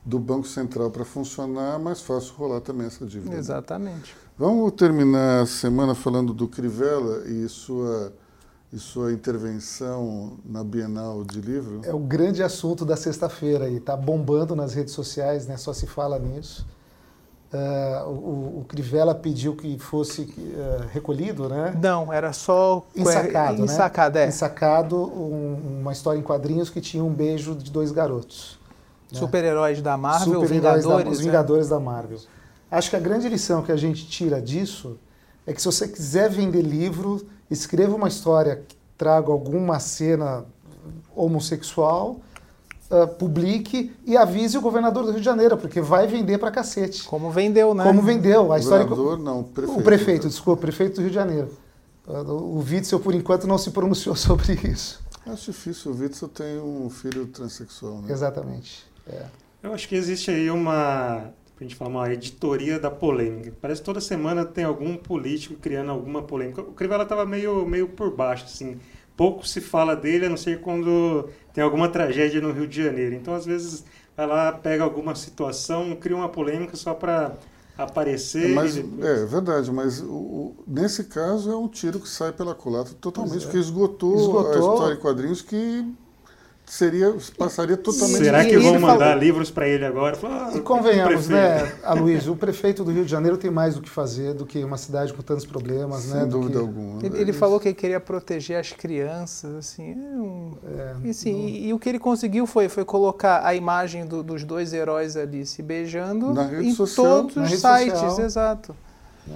do 0.05 0.19
Banco 0.19 0.47
Central 0.47 0.89
para 0.89 1.05
funcionar, 1.05 1.75
é 1.75 1.77
mais 1.77 2.01
fácil 2.01 2.33
rolar 2.35 2.61
também 2.61 2.87
essa 2.87 3.05
dívida. 3.05 3.35
Exatamente. 3.35 4.15
Vamos 4.37 4.71
terminar 4.73 5.41
a 5.41 5.45
semana 5.45 5.93
falando 5.93 6.33
do 6.33 6.47
Crivella 6.47 7.27
e 7.27 7.47
sua, 7.47 8.13
e 8.73 8.79
sua 8.79 9.13
intervenção 9.13 10.39
na 10.43 10.63
Bienal 10.63 11.23
de 11.23 11.39
Livro. 11.39 11.81
É 11.83 11.93
o 11.93 11.99
grande 11.99 12.41
assunto 12.41 12.83
da 12.83 12.95
sexta-feira 12.95 13.69
e 13.69 13.77
está 13.77 13.95
bombando 13.95 14.55
nas 14.55 14.73
redes 14.73 14.93
sociais, 14.93 15.47
né? 15.47 15.57
só 15.57 15.73
se 15.73 15.85
fala 15.85 16.17
nisso. 16.17 16.65
Uh, 17.53 18.09
o, 18.09 18.59
o, 18.61 18.65
Crivella 18.65 19.13
pediu 19.13 19.53
que 19.57 19.77
fosse 19.77 20.21
uh, 20.21 20.87
recolhido, 20.93 21.49
né? 21.49 21.77
Não, 21.81 22.11
era 22.11 22.31
só 22.31 22.85
ensacado, 22.95 23.61
ensacado, 23.61 24.15
né? 24.17 24.23
é. 24.23 24.27
Ensacado 24.29 24.95
um, 24.95 25.79
uma 25.81 25.91
história 25.91 26.17
em 26.17 26.21
quadrinhos 26.21 26.69
que 26.69 26.79
tinha 26.79 27.03
um 27.03 27.13
beijo 27.13 27.53
de 27.53 27.69
dois 27.69 27.91
garotos. 27.91 28.57
Né? 29.11 29.19
Super-heróis 29.19 29.81
da 29.81 29.97
Marvel, 29.97 30.35
Super 30.35 30.47
Vingadores. 30.47 31.05
Da, 31.05 31.11
os 31.11 31.19
é. 31.19 31.23
Vingadores 31.23 31.67
da 31.67 31.77
Marvel. 31.77 32.19
Acho 32.71 32.89
que 32.89 32.95
a 32.95 33.01
grande 33.01 33.27
lição 33.27 33.61
que 33.61 33.71
a 33.73 33.75
gente 33.75 34.07
tira 34.07 34.41
disso 34.41 34.97
é 35.45 35.51
que 35.51 35.61
se 35.61 35.65
você 35.65 35.89
quiser 35.89 36.29
vender 36.29 36.61
livro, 36.61 37.27
escreva 37.49 37.93
uma 37.93 38.07
história 38.07 38.63
que 38.65 38.77
traga 38.97 39.29
alguma 39.29 39.77
cena 39.77 40.45
homossexual 41.13 42.21
uh, 42.91 43.07
publique 43.07 43.91
e 44.05 44.17
avise 44.17 44.57
o 44.57 44.61
governador 44.61 45.03
do 45.03 45.11
Rio 45.11 45.19
de 45.19 45.25
Janeiro, 45.25 45.57
porque 45.57 45.81
vai 45.81 46.05
vender 46.07 46.37
pra 46.37 46.51
cacete. 46.51 47.03
Como 47.05 47.31
vendeu, 47.31 47.73
né? 47.73 47.83
Como 47.83 48.01
vendeu. 48.01 48.51
A 48.51 48.59
história 48.59 48.85
governador, 48.85 49.19
não, 49.19 49.43
prefeito. 49.43 49.79
O 49.79 49.83
prefeito, 49.83 50.27
desculpa, 50.27 50.59
o 50.59 50.61
prefeito 50.61 50.95
do 50.95 51.01
Rio 51.01 51.09
de 51.09 51.15
Janeiro. 51.15 51.49
Uh, 52.07 52.31
o 52.31 52.59
Witzel, 52.59 52.99
por 52.99 53.15
enquanto, 53.15 53.47
não 53.47 53.57
se 53.57 53.71
pronunciou 53.71 54.15
sobre 54.17 54.53
isso. 54.67 55.01
Acho 55.25 55.51
difícil. 55.51 55.91
O 55.91 55.95
Witzel 55.95 56.27
tem 56.27 56.59
um 56.59 56.89
filho 56.89 57.27
transexual, 57.27 58.01
né? 58.01 58.11
Exatamente. 58.11 58.85
É. 59.07 59.23
Eu 59.63 59.73
acho 59.73 59.87
que 59.87 59.95
existe 59.95 60.31
aí 60.31 60.49
uma, 60.49 61.31
a 61.59 61.63
gente 61.63 61.75
falar, 61.75 61.91
uma 61.91 62.11
editoria 62.11 62.79
da 62.79 62.89
polêmica. 62.89 63.53
Parece 63.61 63.81
que 63.81 63.85
toda 63.85 64.01
semana 64.01 64.43
tem 64.43 64.63
algum 64.63 64.97
político 64.97 65.55
criando 65.55 65.91
alguma 65.91 66.23
polêmica. 66.23 66.61
O 66.61 66.73
Crivella 66.73 67.03
estava 67.03 67.25
meio, 67.25 67.65
meio 67.67 67.87
por 67.89 68.15
baixo, 68.15 68.45
assim. 68.45 68.79
Pouco 69.21 69.47
se 69.47 69.61
fala 69.61 69.95
dele, 69.95 70.25
a 70.25 70.29
não 70.29 70.35
ser 70.35 70.61
quando 70.61 71.29
tem 71.53 71.63
alguma 71.63 71.87
tragédia 71.87 72.41
no 72.41 72.51
Rio 72.51 72.67
de 72.67 72.83
Janeiro. 72.83 73.13
Então, 73.13 73.35
às 73.35 73.45
vezes, 73.45 73.85
vai 74.17 74.25
lá, 74.25 74.51
pega 74.51 74.83
alguma 74.83 75.13
situação, 75.13 75.95
cria 75.95 76.17
uma 76.17 76.27
polêmica 76.27 76.75
só 76.75 76.95
para 76.95 77.37
aparecer. 77.77 78.49
É, 78.49 78.53
mas, 78.55 78.75
é 78.75 79.25
verdade, 79.27 79.71
mas 79.71 80.01
o, 80.01 80.11
o, 80.11 80.55
nesse 80.65 81.03
caso 81.03 81.51
é 81.51 81.55
um 81.55 81.67
tiro 81.67 81.99
que 81.99 82.09
sai 82.09 82.31
pela 82.31 82.55
culatra 82.55 82.95
totalmente, 82.99 83.43
é. 83.43 83.45
porque 83.45 83.59
esgotou, 83.59 84.15
esgotou, 84.15 84.53
a 84.53 84.73
história 84.73 84.93
em 84.95 84.99
quadrinhos 84.99 85.43
que 85.43 85.85
seria 86.71 87.13
passaria 87.37 87.75
totalmente. 87.75 88.23
Será 88.23 88.45
que 88.45 88.57
vão 88.57 88.79
mandar 88.79 89.07
falou... 89.07 89.19
livros 89.19 89.51
para 89.51 89.67
ele 89.67 89.85
agora? 89.85 90.17
Ah, 90.23 90.51
e 90.55 90.61
convenhamos, 90.61 91.27
né, 91.27 91.69
Aloysio, 91.83 92.31
o 92.31 92.35
prefeito 92.37 92.81
do 92.85 92.91
Rio 92.91 93.03
de 93.03 93.11
Janeiro 93.11 93.37
tem 93.37 93.51
mais 93.51 93.75
do 93.75 93.81
que 93.81 93.89
fazer 93.89 94.33
do 94.33 94.45
que 94.45 94.63
uma 94.63 94.77
cidade 94.77 95.13
com 95.13 95.21
tantos 95.21 95.45
problemas, 95.45 96.03
Sem 96.03 96.13
né? 96.13 96.25
dúvida 96.25 96.53
que... 96.53 96.59
alguma. 96.59 97.05
Ele, 97.05 97.19
ele, 97.19 97.33
falou 97.33 97.59
que 97.59 97.67
ele 97.67 97.75
queria 97.75 97.99
proteger 97.99 98.57
as 98.57 98.71
crianças, 98.71 99.53
assim, 99.53 99.91
é 99.91 99.95
um... 99.95 100.53
é, 100.63 100.95
e, 101.03 101.09
assim 101.09 101.33
não... 101.33 101.39
e, 101.49 101.67
e, 101.67 101.73
o 101.73 101.79
que 101.79 101.89
ele 101.89 101.99
conseguiu 101.99 102.47
foi, 102.47 102.69
foi 102.69 102.85
colocar 102.85 103.45
a 103.45 103.53
imagem 103.53 104.05
do, 104.05 104.23
dos 104.23 104.45
dois 104.45 104.71
heróis 104.71 105.17
ali 105.17 105.45
se 105.45 105.61
beijando 105.61 106.33
em 106.61 106.73
social, 106.73 107.23
todos 107.23 107.35
os 107.35 107.59
sites, 107.59 107.99
social. 107.99 108.25
exato. 108.25 108.75
É. 109.29 109.33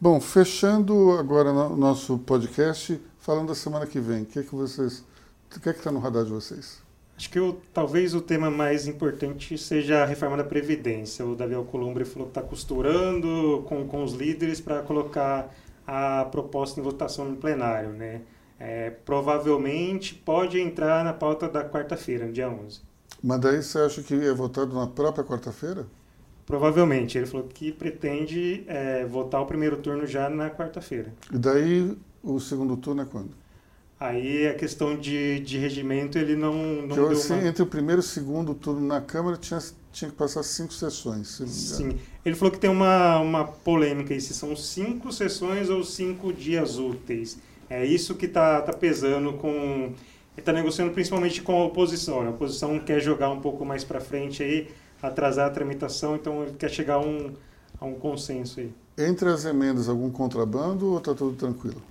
Bom, 0.00 0.18
fechando 0.20 1.12
agora 1.18 1.52
o 1.52 1.76
nosso 1.76 2.16
podcast, 2.16 2.98
falando 3.20 3.48
da 3.48 3.54
semana 3.54 3.84
que 3.84 4.00
vem, 4.00 4.22
o 4.22 4.24
que 4.24 4.38
é 4.38 4.42
que 4.42 4.54
vocês 4.54 5.04
o 5.56 5.60
que 5.60 5.68
é 5.68 5.72
que 5.72 5.78
está 5.78 5.90
no 5.90 5.98
radar 5.98 6.24
de 6.24 6.30
vocês? 6.30 6.82
Acho 7.16 7.30
que 7.30 7.40
o, 7.40 7.54
talvez 7.74 8.14
o 8.14 8.20
tema 8.20 8.48
mais 8.48 8.86
importante 8.86 9.58
seja 9.58 10.04
a 10.04 10.06
reforma 10.06 10.36
da 10.36 10.44
Previdência. 10.44 11.26
O 11.26 11.34
Davi 11.34 11.54
Alcolumbre 11.54 12.04
falou 12.04 12.28
que 12.28 12.38
está 12.38 12.42
costurando 12.42 13.64
com, 13.66 13.88
com 13.88 14.04
os 14.04 14.12
líderes 14.12 14.60
para 14.60 14.82
colocar 14.82 15.52
a 15.84 16.26
proposta 16.26 16.78
em 16.78 16.82
votação 16.82 17.24
no 17.24 17.36
plenário. 17.36 17.90
Né? 17.90 18.20
É, 18.60 18.90
provavelmente 18.90 20.14
pode 20.14 20.60
entrar 20.60 21.04
na 21.04 21.12
pauta 21.12 21.48
da 21.48 21.68
quarta-feira, 21.68 22.26
no 22.26 22.32
dia 22.32 22.48
11. 22.48 22.80
Mas 23.20 23.40
daí 23.40 23.62
você 23.62 23.78
acha 23.78 24.02
que 24.02 24.14
é 24.14 24.32
votado 24.32 24.72
na 24.74 24.86
própria 24.86 25.24
quarta-feira? 25.24 25.86
Provavelmente. 26.46 27.18
Ele 27.18 27.26
falou 27.26 27.48
que 27.48 27.72
pretende 27.72 28.64
é, 28.68 29.04
votar 29.04 29.42
o 29.42 29.46
primeiro 29.46 29.78
turno 29.78 30.06
já 30.06 30.30
na 30.30 30.50
quarta-feira. 30.50 31.12
E 31.32 31.38
daí 31.38 31.98
o 32.22 32.38
segundo 32.38 32.76
turno 32.76 33.02
é 33.02 33.04
quando? 33.04 33.30
Aí 34.00 34.46
a 34.46 34.54
questão 34.54 34.96
de, 34.96 35.40
de 35.40 35.58
regimento 35.58 36.18
ele 36.18 36.36
não, 36.36 36.54
não 36.86 37.08
assim, 37.10 37.32
uma... 37.32 37.48
Entre 37.48 37.62
o 37.62 37.66
primeiro 37.66 38.00
e 38.00 38.04
o 38.04 38.06
segundo 38.06 38.54
turno 38.54 38.86
na 38.86 39.00
Câmara 39.00 39.36
tinha, 39.36 39.58
tinha 39.92 40.08
que 40.08 40.16
passar 40.16 40.44
cinco 40.44 40.72
sessões. 40.72 41.42
Sim. 41.46 41.98
Ele 42.24 42.36
falou 42.36 42.52
que 42.52 42.60
tem 42.60 42.70
uma, 42.70 43.18
uma 43.18 43.44
polêmica 43.44 44.14
aí, 44.14 44.20
se 44.20 44.32
são 44.32 44.54
cinco 44.54 45.12
sessões 45.12 45.68
ou 45.68 45.82
cinco 45.82 46.32
dias 46.32 46.78
úteis. 46.78 47.38
É 47.68 47.84
isso 47.84 48.14
que 48.14 48.26
está 48.26 48.62
tá 48.62 48.72
pesando 48.72 49.32
com 49.32 49.92
está 50.36 50.52
negociando 50.52 50.92
principalmente 50.92 51.42
com 51.42 51.60
a 51.60 51.64
oposição. 51.64 52.22
Né? 52.22 52.28
A 52.28 52.30
oposição 52.30 52.78
quer 52.78 53.00
jogar 53.00 53.30
um 53.30 53.40
pouco 53.40 53.64
mais 53.64 53.82
para 53.82 54.00
frente 54.00 54.42
aí, 54.42 54.68
atrasar 55.02 55.48
a 55.48 55.50
tramitação, 55.50 56.14
então 56.14 56.42
ele 56.42 56.52
quer 56.52 56.70
chegar 56.70 56.94
a 56.94 57.00
um, 57.00 57.32
a 57.80 57.84
um 57.84 57.94
consenso 57.94 58.60
aí. 58.60 58.72
Entre 58.96 59.28
as 59.28 59.44
emendas, 59.44 59.88
algum 59.88 60.10
contrabando 60.10 60.92
ou 60.92 60.98
está 60.98 61.14
tudo 61.14 61.36
tranquilo? 61.36 61.82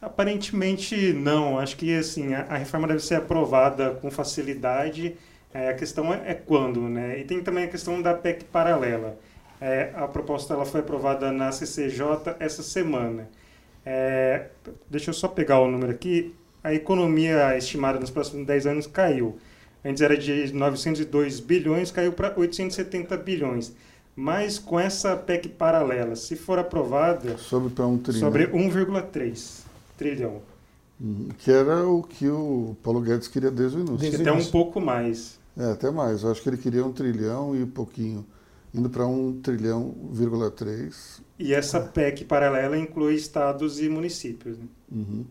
Aparentemente 0.00 1.12
não. 1.12 1.58
Acho 1.58 1.76
que 1.76 1.94
assim 1.96 2.34
a, 2.34 2.42
a 2.42 2.56
reforma 2.56 2.88
deve 2.88 3.00
ser 3.00 3.16
aprovada 3.16 3.90
com 4.00 4.10
facilidade. 4.10 5.16
É, 5.52 5.68
a 5.68 5.74
questão 5.74 6.12
é, 6.14 6.30
é, 6.30 6.34
quando, 6.34 6.80
né? 6.82 7.18
E 7.18 7.24
tem 7.24 7.42
também 7.42 7.64
a 7.64 7.68
questão 7.68 8.00
da 8.00 8.14
PEC 8.14 8.44
paralela. 8.44 9.18
É, 9.60 9.90
a 9.94 10.08
proposta 10.08 10.54
ela 10.54 10.64
foi 10.64 10.80
aprovada 10.80 11.30
na 11.32 11.52
CCJ 11.52 12.36
essa 12.38 12.62
semana. 12.62 13.28
É, 13.84 14.46
deixa 14.88 15.10
eu 15.10 15.14
só 15.14 15.28
pegar 15.28 15.60
o 15.60 15.70
número 15.70 15.92
aqui. 15.92 16.34
A 16.62 16.72
economia 16.72 17.56
estimada 17.56 17.98
nos 17.98 18.10
próximos 18.10 18.46
10 18.46 18.66
anos 18.66 18.86
caiu. 18.86 19.38
Antes 19.84 20.02
era 20.02 20.16
de 20.16 20.52
902 20.52 21.40
bilhões, 21.40 21.90
caiu 21.90 22.12
para 22.12 22.32
870 22.38 23.16
bilhões. 23.18 23.74
Mas 24.14 24.58
com 24.58 24.78
essa 24.78 25.16
PEC 25.16 25.48
paralela, 25.48 26.14
se 26.16 26.36
for 26.36 26.58
aprovada. 26.58 27.36
Sobe 27.38 27.70
para 27.70 27.86
um 27.86 27.98
trilhão. 27.98 28.20
Sobre 28.20 28.46
1,3 28.46 29.69
trilhão. 30.00 30.40
Uhum. 30.98 31.28
Que 31.38 31.50
era 31.50 31.86
o 31.86 32.02
que 32.02 32.26
o 32.26 32.74
Paulo 32.82 33.02
Guedes 33.02 33.28
queria 33.28 33.50
desde 33.50 33.76
o 33.76 33.80
início. 33.80 33.98
Desde 33.98 34.22
até 34.22 34.32
um 34.32 34.44
pouco 34.46 34.80
mais. 34.80 35.38
É, 35.56 35.72
até 35.72 35.90
mais. 35.90 36.22
Eu 36.22 36.30
acho 36.30 36.42
que 36.42 36.48
ele 36.48 36.56
queria 36.56 36.84
um 36.84 36.92
trilhão 36.92 37.54
e 37.54 37.66
pouquinho. 37.66 38.24
Indo 38.72 38.88
para 38.88 39.06
um 39.06 39.40
trilhão, 39.40 39.94
vírgula 40.10 40.50
três. 40.50 41.20
E 41.38 41.52
essa 41.52 41.80
PEC 41.80 42.24
paralela 42.24 42.78
inclui 42.78 43.14
estados 43.14 43.80
e 43.80 43.88
municípios. 43.88 44.56
Né? 44.56 44.64
Uhum. 44.90 45.24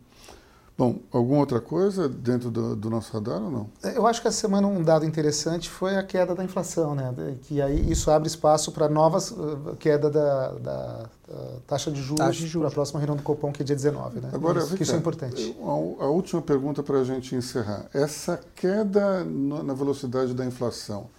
Bom, 0.80 0.98
alguma 1.12 1.40
outra 1.42 1.60
coisa 1.60 2.08
dentro 2.08 2.50
do, 2.50 2.74
do, 2.74 2.90
nosso 2.90 3.12
radar 3.12 3.44
ou 3.44 3.52
não? 3.52 3.70
Eu 3.84 4.08
acho 4.08 4.22
que 4.22 4.30
essa 4.30 4.40
semana 4.40 4.66
um 4.66 4.82
dado 4.82 5.06
interessante 5.06 5.70
foi 5.70 5.98
a 5.98 6.04
queda 6.04 6.34
da 6.34 6.42
inflação, 6.42 6.96
né? 6.96 7.14
Que 7.42 7.62
aí 7.62 7.92
isso 7.92 8.10
abre 8.10 8.30
espaço 8.30 8.72
para 8.72 8.88
novas 8.88 9.30
uh, 9.30 9.76
queda 9.78 10.10
da, 10.10 10.52
da, 10.54 11.10
da, 11.28 11.46
taxa 11.68 11.92
de 11.92 12.02
juros, 12.02 12.34
juros. 12.34 12.54
para 12.54 12.68
a 12.70 12.72
próxima 12.72 12.98
reunião 12.98 13.18
do 13.18 13.24
Copom, 13.24 13.52
que 13.52 13.62
é 13.62 13.66
dia 13.66 13.76
19, 13.76 14.22
né? 14.22 14.30
Agora, 14.32 14.60
isso, 14.60 14.82
isso 14.82 14.96
é 14.96 14.98
importante. 14.98 15.54
A, 15.62 16.04
a 16.06 16.08
última 16.08 16.42
pergunta 16.42 16.82
para 16.82 17.00
a 17.00 17.04
gente 17.04 17.36
encerrar. 17.36 17.88
Essa 17.94 18.40
queda 18.56 19.26
no, 19.26 19.62
na 19.62 19.74
velocidade 19.74 20.34
da 20.34 20.46
inflação 20.46 21.10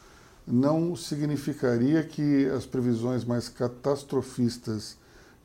não 0.47 0.97
significaria 0.97 2.03
que 2.03 2.47
as 2.47 2.65
previsões 2.65 3.27
mais 3.27 3.51
catastrofistas 3.51 4.97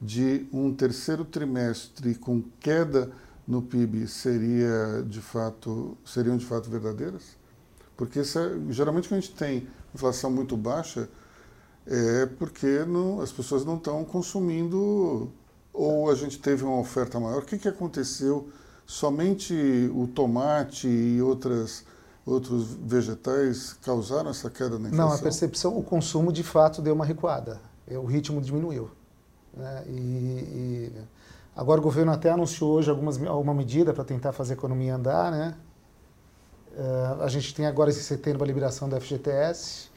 de 0.01 0.47
um 0.53 0.73
terceiro 0.73 1.25
trimestre 1.25 2.15
com 2.15 2.41
queda 2.61 3.11
no 3.47 3.61
PIB 3.61 4.07
seria 4.07 5.03
de 5.07 5.21
fato, 5.21 5.97
seriam 6.05 6.37
de 6.37 6.45
fato 6.45 6.69
verdadeiras? 6.69 7.37
Porque 7.95 8.19
é, 8.19 8.23
geralmente 8.69 9.07
quando 9.07 9.19
a 9.19 9.21
gente 9.21 9.35
tem 9.35 9.67
inflação 9.93 10.31
muito 10.31 10.57
baixa 10.57 11.07
é 11.87 12.25
porque 12.25 12.83
não, 12.85 13.21
as 13.21 13.31
pessoas 13.31 13.63
não 13.63 13.75
estão 13.77 14.03
consumindo 14.03 15.31
ou 15.71 16.09
a 16.09 16.15
gente 16.15 16.39
teve 16.39 16.63
uma 16.63 16.79
oferta 16.79 17.19
maior. 17.19 17.43
O 17.43 17.45
que, 17.45 17.57
que 17.57 17.67
aconteceu? 17.67 18.49
Somente 18.85 19.53
o 19.93 20.07
tomate 20.07 20.87
e 20.87 21.21
outras, 21.21 21.83
outros 22.25 22.69
vegetais 22.69 23.73
causaram 23.81 24.29
essa 24.29 24.49
queda 24.49 24.79
na 24.79 24.89
inflação? 24.89 25.09
Não, 25.09 25.13
a 25.13 25.17
percepção, 25.17 25.77
o 25.77 25.83
consumo 25.83 26.31
de 26.31 26.43
fato 26.43 26.81
deu 26.81 26.93
uma 26.93 27.05
recuada. 27.05 27.59
O 27.87 28.05
ritmo 28.05 28.41
diminuiu. 28.41 28.89
Né? 29.55 29.83
E, 29.87 29.91
e 29.91 30.91
Agora 31.55 31.79
o 31.79 31.83
governo 31.83 32.11
até 32.11 32.31
anunciou 32.31 32.73
hoje 32.73 32.89
algumas, 32.89 33.21
alguma 33.25 33.53
medida 33.53 33.93
para 33.93 34.03
tentar 34.03 34.33
fazer 34.33 34.53
a 34.53 34.57
economia 34.57 34.95
andar, 34.95 35.31
né? 35.31 35.55
Uh, 36.77 37.23
a 37.23 37.27
gente 37.29 37.55
tem 37.55 37.65
agora 37.65 37.89
esse 37.89 38.03
setembro 38.03 38.43
a 38.43 38.47
liberação 38.47 38.89
da 38.89 38.99
FGTS, 38.99 39.89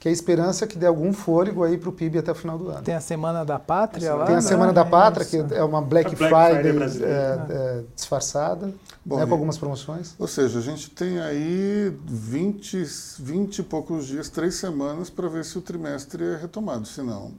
que 0.00 0.08
é 0.08 0.10
a 0.10 0.12
esperança 0.12 0.66
que 0.66 0.76
dê 0.76 0.86
algum 0.86 1.12
fôlego 1.12 1.62
aí 1.62 1.78
para 1.78 1.88
o 1.88 1.92
PIB 1.92 2.18
até 2.18 2.32
o 2.32 2.34
final 2.34 2.58
do 2.58 2.68
ano. 2.70 2.82
Tem 2.82 2.96
a 2.96 3.00
Semana 3.00 3.44
da 3.44 3.60
Pátria 3.60 4.14
lá? 4.14 4.26
Tem 4.26 4.34
a 4.34 4.40
Semana 4.40 4.72
da 4.72 4.84
Pátria, 4.84 5.24
que 5.24 5.54
é 5.54 5.62
uma 5.62 5.80
Black, 5.80 6.16
Black 6.16 6.34
Friday, 6.34 6.72
Friday 6.72 7.04
é, 7.04 7.46
é, 7.50 7.84
disfarçada, 7.94 8.74
Bom, 9.04 9.18
né, 9.18 9.26
com 9.26 9.32
algumas 9.32 9.56
promoções. 9.56 10.16
Ou 10.18 10.26
seja, 10.26 10.58
a 10.58 10.62
gente 10.62 10.90
tem 10.90 11.20
aí 11.20 11.96
20, 12.04 12.84
20 13.20 13.58
e 13.58 13.62
poucos 13.62 14.06
dias, 14.08 14.28
três 14.28 14.56
semanas, 14.56 15.08
para 15.08 15.28
ver 15.28 15.44
se 15.44 15.56
o 15.56 15.62
trimestre 15.62 16.24
é 16.24 16.36
retomado, 16.36 16.86
senão... 16.86 17.32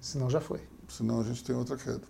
Senão 0.00 0.30
já 0.30 0.40
foi. 0.40 0.60
Senão 0.88 1.20
a 1.20 1.24
gente 1.24 1.42
tem 1.42 1.56
outra 1.56 1.76
queda. 1.76 2.02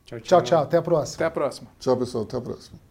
Tchau, 0.04 0.18
tchau. 0.18 0.20
tchau, 0.20 0.42
tchau. 0.42 0.62
Até 0.62 0.76
a 0.76 0.82
próxima. 0.82 1.14
Até 1.14 1.24
a 1.24 1.30
próxima. 1.30 1.70
Tchau, 1.78 1.96
pessoal. 1.96 2.24
Até 2.24 2.36
a 2.36 2.40
próxima. 2.40 2.85